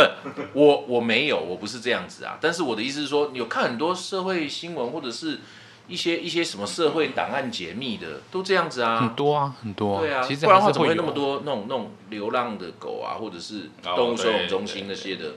[0.55, 2.38] 我我没有，我不是这样子啊。
[2.41, 5.38] 但是我的意思是说，你有看很多社会新闻或者是
[5.87, 9.14] 一些一些什么社会档案解密的，都这样子啊很啊。
[9.17, 15.35] 多啊很多对啊，其实不然的话怎么会那么多那种那种流浪的狗啊，或者是哦动物收容中心那些的？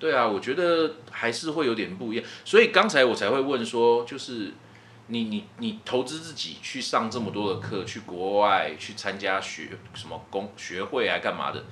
[0.00, 2.24] 对啊，我觉得还是会有点不一样。
[2.44, 4.52] 所以刚才我才会问说，就是
[5.08, 11.64] 你你你投资自己去上这么多的课，去国外去参加学什么工学会啊，干嘛的？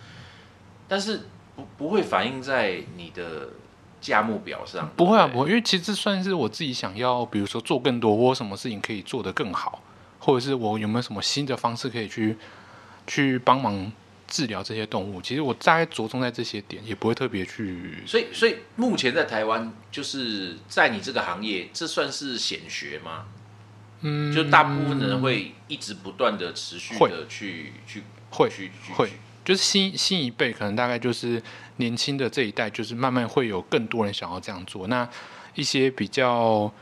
[0.89, 3.51] 但是不不会反映在你的
[4.01, 4.91] 价目表上。
[4.97, 9.83] 不会啊，不会，因为其实算是我自己想要，比如说做更多，我有什么事情可以做得更好，
[10.19, 12.37] 或者是我有没有什么新的方式可以去
[13.07, 13.93] 去帮忙
[14.31, 15.21] 治疗这些动物。
[15.21, 17.99] 其实我大概着重在这些点，也不会特别去。
[18.07, 23.27] 所以所以目前在台湾，就是在你这个行业，这算是显学吗？
[24.03, 29.11] 嗯，就大部分的人会一直不断的持续的去去会去去会，
[29.45, 31.43] 就是新新一辈可能大概就是
[31.77, 34.87] 年轻的这一代，就是慢慢会有更多人想要这样做。
[34.87, 35.07] 那
[35.55, 36.73] 一些比较，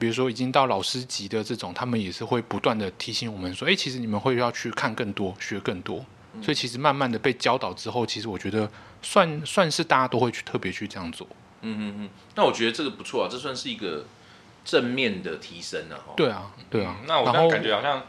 [0.00, 6.04] 比如说已经到老师级的这种，他们也是会不断的提醒我们说，哎、其实你们会要去看更多，学更多。
[6.42, 8.70] 所以其实慢慢的被教导之后，其实我觉得
[9.02, 11.26] 算算是大家都会去特别去这样做。
[11.62, 12.10] 嗯嗯嗯。
[12.34, 14.04] 那我觉得这个不错啊，这算是一个
[14.64, 15.96] 正面的提升啊。
[16.06, 16.12] 哈。
[16.16, 16.96] 对啊，对啊。
[17.00, 18.02] 嗯那我感觉好像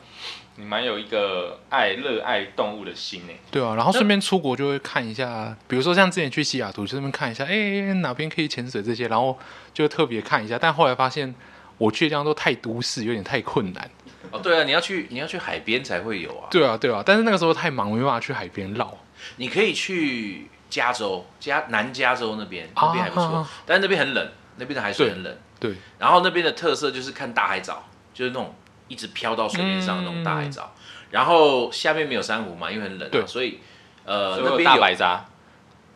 [0.56, 3.40] 你蛮有一个爱热爱动物的心诶。
[3.50, 9.40] 对啊，然后顺便出国就会看一下，比如说像之前去西雅图，就顺便看一下，哎、哪边可以潜水这些，然后
[9.74, 10.60] 就特别看一下。
[10.60, 11.34] 但后来发现，
[11.78, 13.90] 我去的地方都太都市，有点太困难。
[14.32, 16.48] 哦，对啊，你要去你要去海边才会有啊。
[16.52, 18.98] 对啊，对啊，但是那个时候太忙，没办法去海边绕。
[19.38, 25.38] 你可以去加州，加南加州那边，啊那边还不错，但是那边很冷，那边的海水很冷。
[25.60, 28.56] 对，然后那边的特色就是看大海藻，就是那种
[28.88, 30.72] 一直飘到水面上的那种大海藻。
[31.12, 33.26] 然后下面没有珊瑚嘛，因为很冷、啊，对。
[33.26, 33.60] 所以
[34.06, 35.26] 呃那边有白鲨，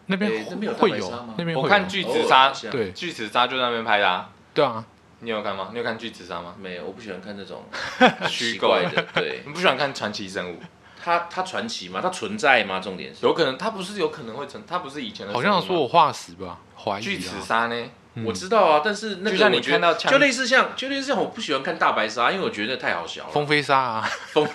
[0.07, 1.61] 那边诶那边有大会有白鲨吗，那边会有。
[1.61, 2.91] 我看巨齿鲨对。
[2.91, 4.29] 巨齿鲨就在那边拍的啊。
[4.53, 4.83] 对啊，
[5.23, 5.69] 你有看吗？
[5.71, 6.53] 你有看巨齿鲨吗？
[6.59, 7.63] 没有，我不喜欢看这种
[8.29, 9.05] 虚奇怪的。
[9.15, 10.59] 对， 你不喜欢看传奇生物？
[11.03, 11.99] 它它传奇吗？
[12.01, 12.79] 它存在吗？
[12.79, 15.41] 重点是，有可能，它不是有可能会成，它不是以前的好。
[15.41, 17.75] 像说我化石吧，怀疑巨齿啊，鲨呢？
[18.15, 23.29] 嗯我知道啊，但是那个就像你我觉得看到枪就类似像就类似像我不喜欢看大白鲨，因为我觉得太好笑了。
[23.33, 24.47] 风飞鲨啊，风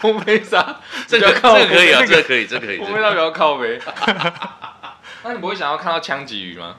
[0.00, 0.76] 风飞鲨，
[1.06, 2.78] 这个这个可以啊，北这个可以，这个可以。
[2.78, 3.78] 这个风飞鲨比较靠北。
[5.24, 6.76] 那你不会想要看到枪击鱼吗？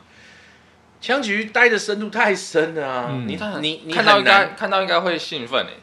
[1.06, 3.10] 枪鲫鱼待的深度太深了啊！
[3.12, 5.74] 嗯你你你看到应该难，看到应该会兴奋诶，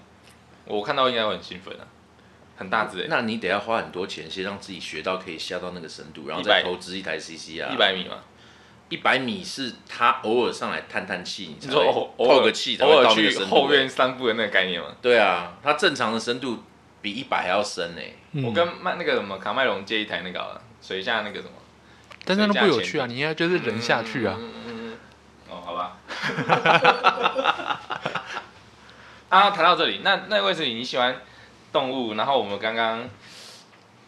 [0.64, 1.86] 我看到应该会很兴奋啊，
[2.56, 7.70] 很大只诶，那你得要花很多钱，先让自己学到可以下到那个深度，然后100再投资一台 CC 啊。
[7.72, 8.16] 一百米嘛。
[8.88, 13.54] 一百米是他偶尔上来探探气，你你说会偶偶尔透个气才偶尔到那个去深度。
[13.54, 14.88] 后院散步的那个概念吗？
[15.00, 16.64] 对啊，它正常的深度
[17.00, 18.02] 比一百还要深呢。
[18.32, 21.52] 嗯我跟麦那个什么卡麦隆借一台那个好了，水下那个什么。
[22.24, 24.36] 但是那不有趣啊，你应该就是人下去啊，
[25.82, 27.80] 吧。
[29.30, 31.16] 啊，谈到这里，那那位是你喜欢
[31.72, 33.08] 动物，然后我们刚刚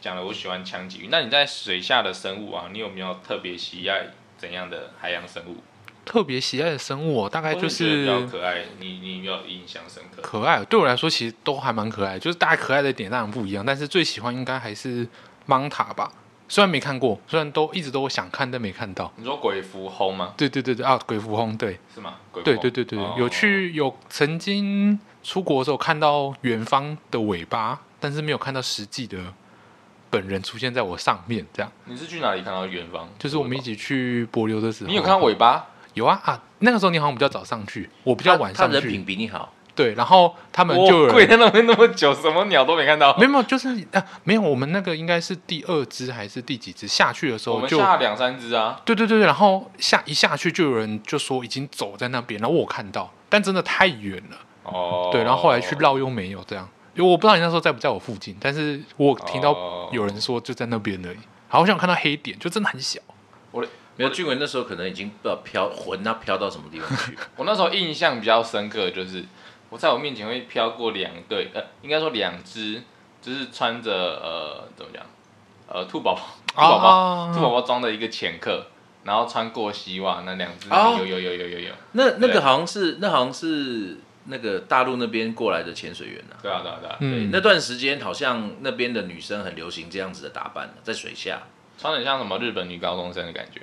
[0.01, 5.57] 讲了我喜欢枪鲫鱼，那你在水下的生物啊，你有没有特别喜爱怎样的海洋生物？
[6.05, 10.21] 特别喜爱的生物、哦，大概就或者你觉得比较可爱，你你有没有印象深刻？
[10.21, 10.63] 可爱。
[10.67, 15.09] 对我来说，其实都还蛮可爱的，就是大家可爱的点当然不一样，但是最喜欢应该还是
[15.47, 16.13] 芒塔吧。
[16.49, 19.13] 虽然没看过，虽然都一直都想看，但没看到。
[19.17, 20.35] 你说鬼蝠轰吗？
[20.37, 22.15] 对对对对啊，鬼蝠轰，对是吗？
[22.31, 29.19] 鬼蝠对轰对对对，哦有去有曾经出国的时候看到远方的尾巴，但是没有看到实际的
[30.11, 33.09] 本人出现在我上面，这样你是去哪里看到远方？
[33.19, 35.67] 就是我们一起去柏流的时候，你有看到尾巴？
[35.95, 43.17] 有啊啊，那个时候你好像比较早上去，我比较晚上去他人品，比你好，对，然后他们就有人我跪在那边那么久，什么鸟都没看到。
[43.17, 59.89] 没有没有，就是啊，没有，我们那个应该是第二只还是第几只下去的时我们候就，下两三只啊，对对对对，然后下一下去就有人就说已经走在那边，然后我有看到，但真的太远了，哦，对，然后后来去绕又没有这样，因为我不知道你那时候在不在我附近，但是我听到哦。
[59.93, 61.19] 有人说就在那边而已，
[61.49, 63.01] 好我想看到黑点，就真的很小，
[63.51, 63.61] 我
[63.97, 67.17] 没有俊文那时候可能已经不知道飘魂啊飘到什么地方去。
[67.37, 69.25] 我那时候印象比较深刻，就是
[69.75, 72.81] 我在我面前会飘过两对，呃，应该说两只，
[73.21, 75.05] 就是穿着呃怎么讲，
[75.67, 78.67] 呃兔宝宝，兔宝宝，啊兔宝宝装的一个潜客，
[79.03, 91.43] 然后穿过希望那两只，哦有有有有有有，那那个好像是那好像是那个大陆那边过来的潜水员呐、对啊对啊对啊，对，嗯，那段时间好像那边的女生很流行这样子的打扮，在水下。
[91.77, 93.61] 穿的像什么日本女高中生的感觉。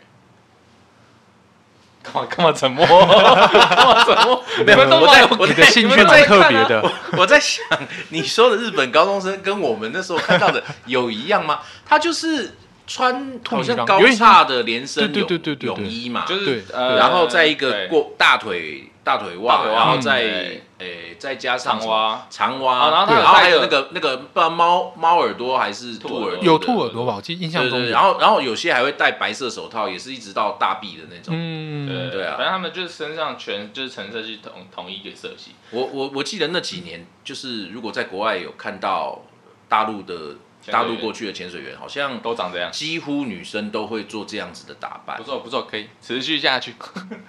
[2.04, 2.86] 干嘛干嘛沉默？
[2.86, 4.44] 干嘛沉默？
[4.60, 7.64] 你们都我在我你的兴趣蛮特别的， 我在想，
[8.10, 11.60] 你说的日本高中生跟我们那时候看到的 有一样吗？
[11.86, 12.56] 他就是
[12.88, 15.28] 穿好像高叉的连身泳
[15.62, 17.88] 泳衣嘛，就是呃，然后在一个对。
[17.88, 27.16] 过大腿大腿袜，然后再对诶再加上长蛙，长蛙，啊然后他然后还有那个那个不知道猫猫耳朵还是兔耳朵，有兔耳朵吧？
[27.18, 31.36] 我记印象对对对，中，然后然后有些还会戴白色手套，也是一直到大臂的那种。
[31.38, 39.22] 嗯，对对啊反正他们就是身上全就是橙色系统统一给色系，我我我记得那几年，就是如果在国外有看到
[39.70, 45.24] 大陆的大陆过去的潜水员，好像都长这样，几乎女生都会做这样子的打扮不。
[45.24, 46.74] 错不错，可以持续下去。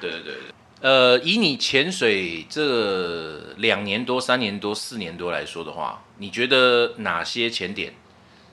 [0.01, 0.55] 对对对对。
[0.83, 7.95] 呃，以你潜水这两年多、三年多、四年多来说的话，你觉得哪些潜点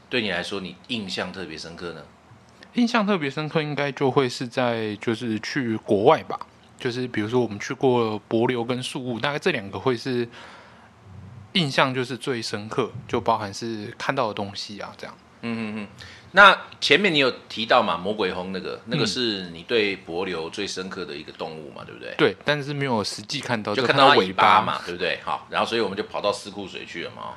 [0.07, 2.01] 对你来说你印象特别深刻呢？
[2.75, 6.39] 印象特别深刻，应该就会是在就是去国外吧，
[6.79, 10.29] 就是比如说我们去过帛琉跟树屋，大概这两个会是
[11.53, 15.17] 印象就是最深刻，就包含是看到的东西啊，这样。
[15.41, 15.87] 嗯嗯嗯。
[16.31, 22.13] 那前面你有提到嘛，魔鬼红那个，那个嗯是你对帛琉最深刻的一个动物嘛，对不对？
[22.17, 25.19] 对，但是没有实际看到，就看到尾巴嘛，对不对？
[25.23, 27.21] 好，然后所以我们就跑到四库水去了嘛。
[27.21, 27.33] 哦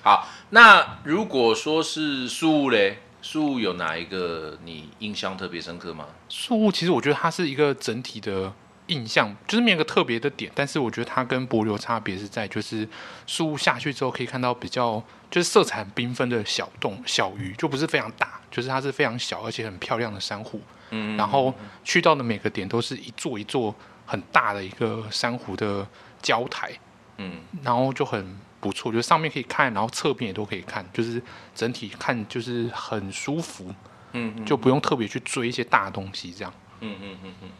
[0.00, 6.06] 好，那如果说是树屋嘞，树屋有哪一个你印象特别深刻吗？
[6.28, 8.50] 宿务其实我觉得它是一个整体的
[8.86, 12.88] 印象，就是没有一个特别的点，但是我觉得它跟帛琉差别是在就是
[13.26, 20.60] 宿务下去之后可以看到比较就是色彩很缤纷的小洞小鱼，就不是非常大，就是它是非常小而且很漂亮的珊瑚。
[20.90, 21.54] 嗯然后
[21.84, 23.74] 去到的每个点都是一座一座
[24.06, 25.86] 很大的一个珊瑚的
[26.22, 26.72] 礁台，
[27.18, 31.22] 嗯然后就很不错，就是上面可以看，然后侧边也都可以看，就是
[31.54, 33.74] 整体看就是很舒服，
[34.12, 36.52] 嗯嗯就不用特别去追一些大东西这样。
[36.80, 37.50] 嗯嗯嗯嗯。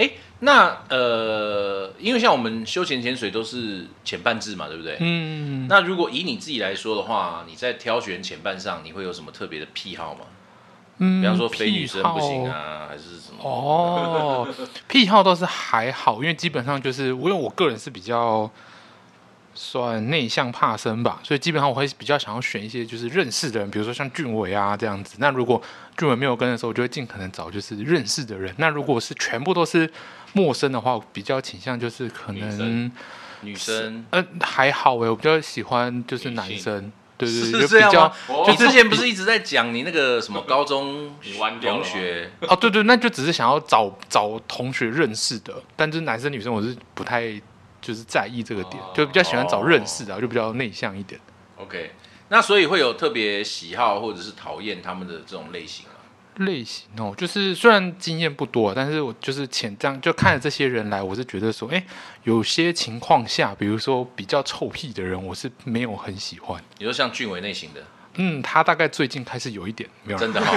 [0.00, 4.96] 哎，那呃，因为像我们休闲潜水都是潜伴制嘛，对不对？
[5.00, 10.20] 嗯，那如果以你自己来说的话，你在挑选前半上，你会有什么特别的癖好吗？
[11.02, 13.42] 嗯比方说非女生不行啊，还是什么？
[13.42, 14.46] 哦，
[14.88, 18.50] 癖好倒是还好，因为基本上就是因为我个人是比较
[19.54, 25.16] 算内向怕生吧，所以基本上我会比较想要选一些就是认识的人，比如说像俊伟啊这样子。
[25.18, 25.60] 那如果
[25.96, 28.54] 俊伟没有跟的时候，我就会尽可能找就是认识的人。
[28.58, 29.90] 那如果是全部都是
[30.32, 32.92] 陌生的话，我比较倾向就是可女能生
[33.42, 38.12] 女生呃还好诶，我比较喜欢就是男生，对对对，是比较这样吗？
[38.28, 41.10] 哦你之前不是一直在讲你那个什么 高中
[41.60, 42.30] 同学？
[42.42, 47.40] 哦，对对，那就只是想要找找同学认识的，但就是男生女生我是不太
[47.80, 51.20] 就是在意这个点，哦就比较喜欢找认识的，我就比较内向一点。
[51.56, 51.92] OK，
[52.28, 55.92] 那所以会有特别喜好或者是讨厌他们的这种类型吗？
[56.36, 61.84] 类型哦，就是虽然经验不多，但是我就是浅这样就看着这些人来，我是觉得说，哎，
[62.24, 66.62] 有些情况下，比如说比较臭屁的人，我是没有很喜欢。
[66.78, 67.82] 你说像俊伟类型的，
[68.14, 70.54] 嗯，他大概最近开始有一点没有，真的哈、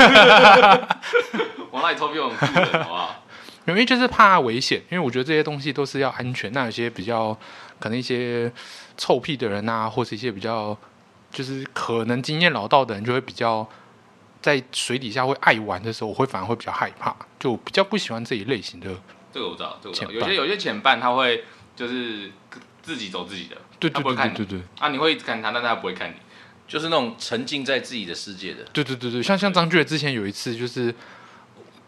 [1.71, 3.22] 往那里臭屁我们，好不好？
[3.65, 6.51] 因为就是怕危险，因为我觉得这些东西都是要安全。
[6.51, 7.37] 那有些比较
[7.79, 8.51] 可能一些
[8.97, 10.77] 臭屁的人啊，或是一些比较
[11.31, 13.65] 就是可能经验老道的人，就会比较
[14.41, 18.89] 在水底下会爱玩的时候，我会反而会比较害怕，就比较不喜欢这一类型的。
[19.31, 20.11] 这个我知道，这个我知道。
[20.11, 21.45] 有些有些潜伴他会
[21.75, 22.29] 就是
[22.81, 26.15] 自己走自己的，对对对对对啊，你会一直看他，但他不会看你。
[26.67, 28.63] 就是那种沉浸在自己的世界的。
[28.73, 30.93] 对对对对，像像张俊之前有一次就是。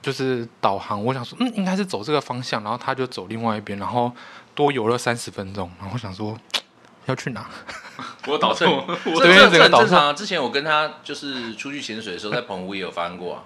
[0.06, 4.12] 就是导航，我想说，嗯，应该是走这个方向，然后他就走另外一边，然后
[4.54, 6.38] 多游了三十分钟，然后我想说
[7.08, 7.50] 要去哪？
[8.28, 10.14] 我 导错，我这这很正常啊。
[10.14, 13.44] 之前我跟他就是出去潜水的时候，在澎湖也有发生过啊。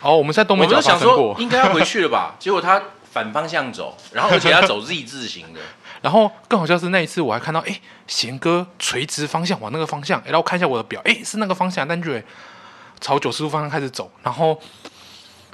[0.00, 5.60] 哦，我们在东北角就想说发生过，应该要回去了吧， 结果他反方向走，然后而且他走 Z 字形的。
[6.00, 12.10] 然后更好笑是那一次，我还看到哎，贤哥垂直方向往那个方向，诶然后看一下我的表，哎，是那个方向，但就
[12.98, 14.10] 朝九十度方向开始走。
[14.22, 14.58] 然后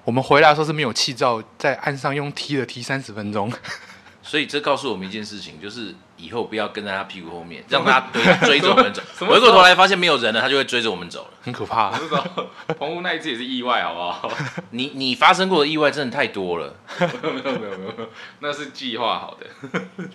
[0.04, 3.50] 我们回来的时候是没有气罩，在岸上用踢的踢三十分钟。
[4.22, 9.02] 所以这告诉我们一件事情，就是以后不要跟在他屁股后面， 让他追追着我们走。
[9.26, 11.30] 回过头来发现没有人了，他就会追着我们走了。
[11.42, 12.24] 很可怕、我就知道
[12.78, 14.32] 澎湖那一次也是意外，好不好？
[14.70, 18.08] 你你发生过的意外真的太多了， 没有没有没有没有，
[18.40, 19.46] 那是计划好的，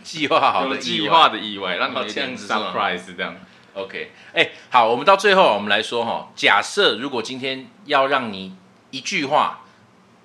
[0.04, 3.36] 计划好的计划的意外，让你这样点子 surprise 这样。
[3.76, 8.56] OK，哎、好，我们到最后，我们来说哈，假设如果今天要让你
[8.90, 9.62] 一句话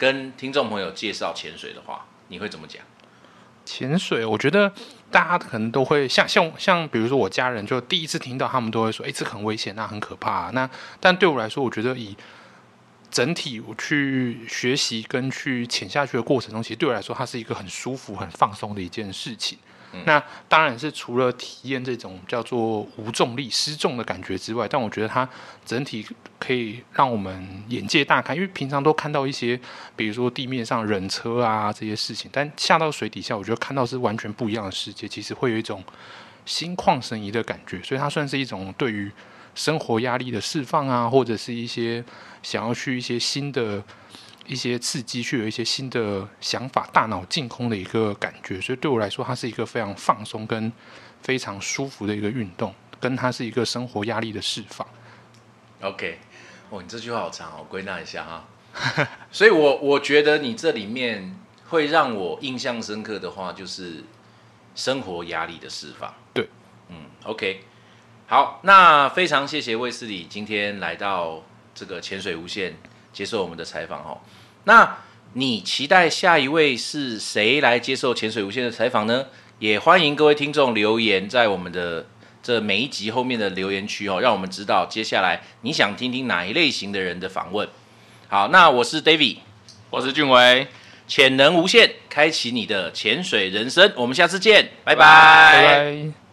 [0.04, 2.82] 跟听众朋友介绍潜水的话，你会怎么讲？
[3.64, 4.70] 潜水，我觉得
[5.10, 10.68] 大家可能都会像像像，比如说我家人就第一次听到，他们都会说：“哎，这很危险那，很可怕、”那
[11.00, 12.14] 但对我来说，我觉得以
[13.10, 19.56] 整体我去学习跟去潜下去的过程中，其实对我来说，它是一个很舒服、很放松的一件事情。
[20.04, 25.28] 那当然是除了体验这种叫做无重力失重的感觉之外，但我觉得它
[25.64, 26.06] 整体
[26.38, 29.58] 可以让我们眼界大开，因为平常都看到一些，
[29.96, 35.82] 比如说地面上人车啊这些事情，但下到水底下，我觉得看到是完全不一样的世界，其实会有一种
[36.44, 39.10] 心旷神怡的感觉，所以它算是一种对于
[39.54, 42.04] 生活压力的释放啊，或者是一些
[42.42, 43.82] 想要去一些新的。
[44.46, 50.72] 一些刺激，去有一些新的想法，大脑净空的一个感觉，所以对我来说，它是一个非常放松跟
[51.22, 54.86] 非常舒服的一个运动，跟它是一个生活压力的释放。
[55.80, 56.18] OK，
[56.70, 59.08] 哦，你这句话好长哦，我归纳一下哈。
[59.30, 61.38] 所以我我觉得你这里面
[61.68, 64.02] 会让我印象深刻的话，就是
[64.74, 66.12] 生活压力的释放。
[66.32, 66.48] 对，
[66.88, 67.62] 嗯，OK，
[68.26, 71.42] 好，那非常谢谢卫斯理今天来到
[71.74, 72.74] 这个潜水无限
[73.14, 74.18] 接受我们的采访哦。
[74.64, 74.98] 那
[75.32, 79.24] 你期待下一位是谁来接受潜水无限的采访呢？
[79.60, 82.04] 也欢迎各位听众留言在我们的
[82.42, 87.66] 这每一集后面的留言区哦，让我们知道接下来你想听听哪一类型的人的访问。
[88.28, 89.38] 好，那我是 David，
[89.90, 90.66] 我是俊伟，
[91.06, 93.92] 潜能无限，开启你的潜水人生。
[93.96, 96.23] 我们下次见，拜拜拜拜。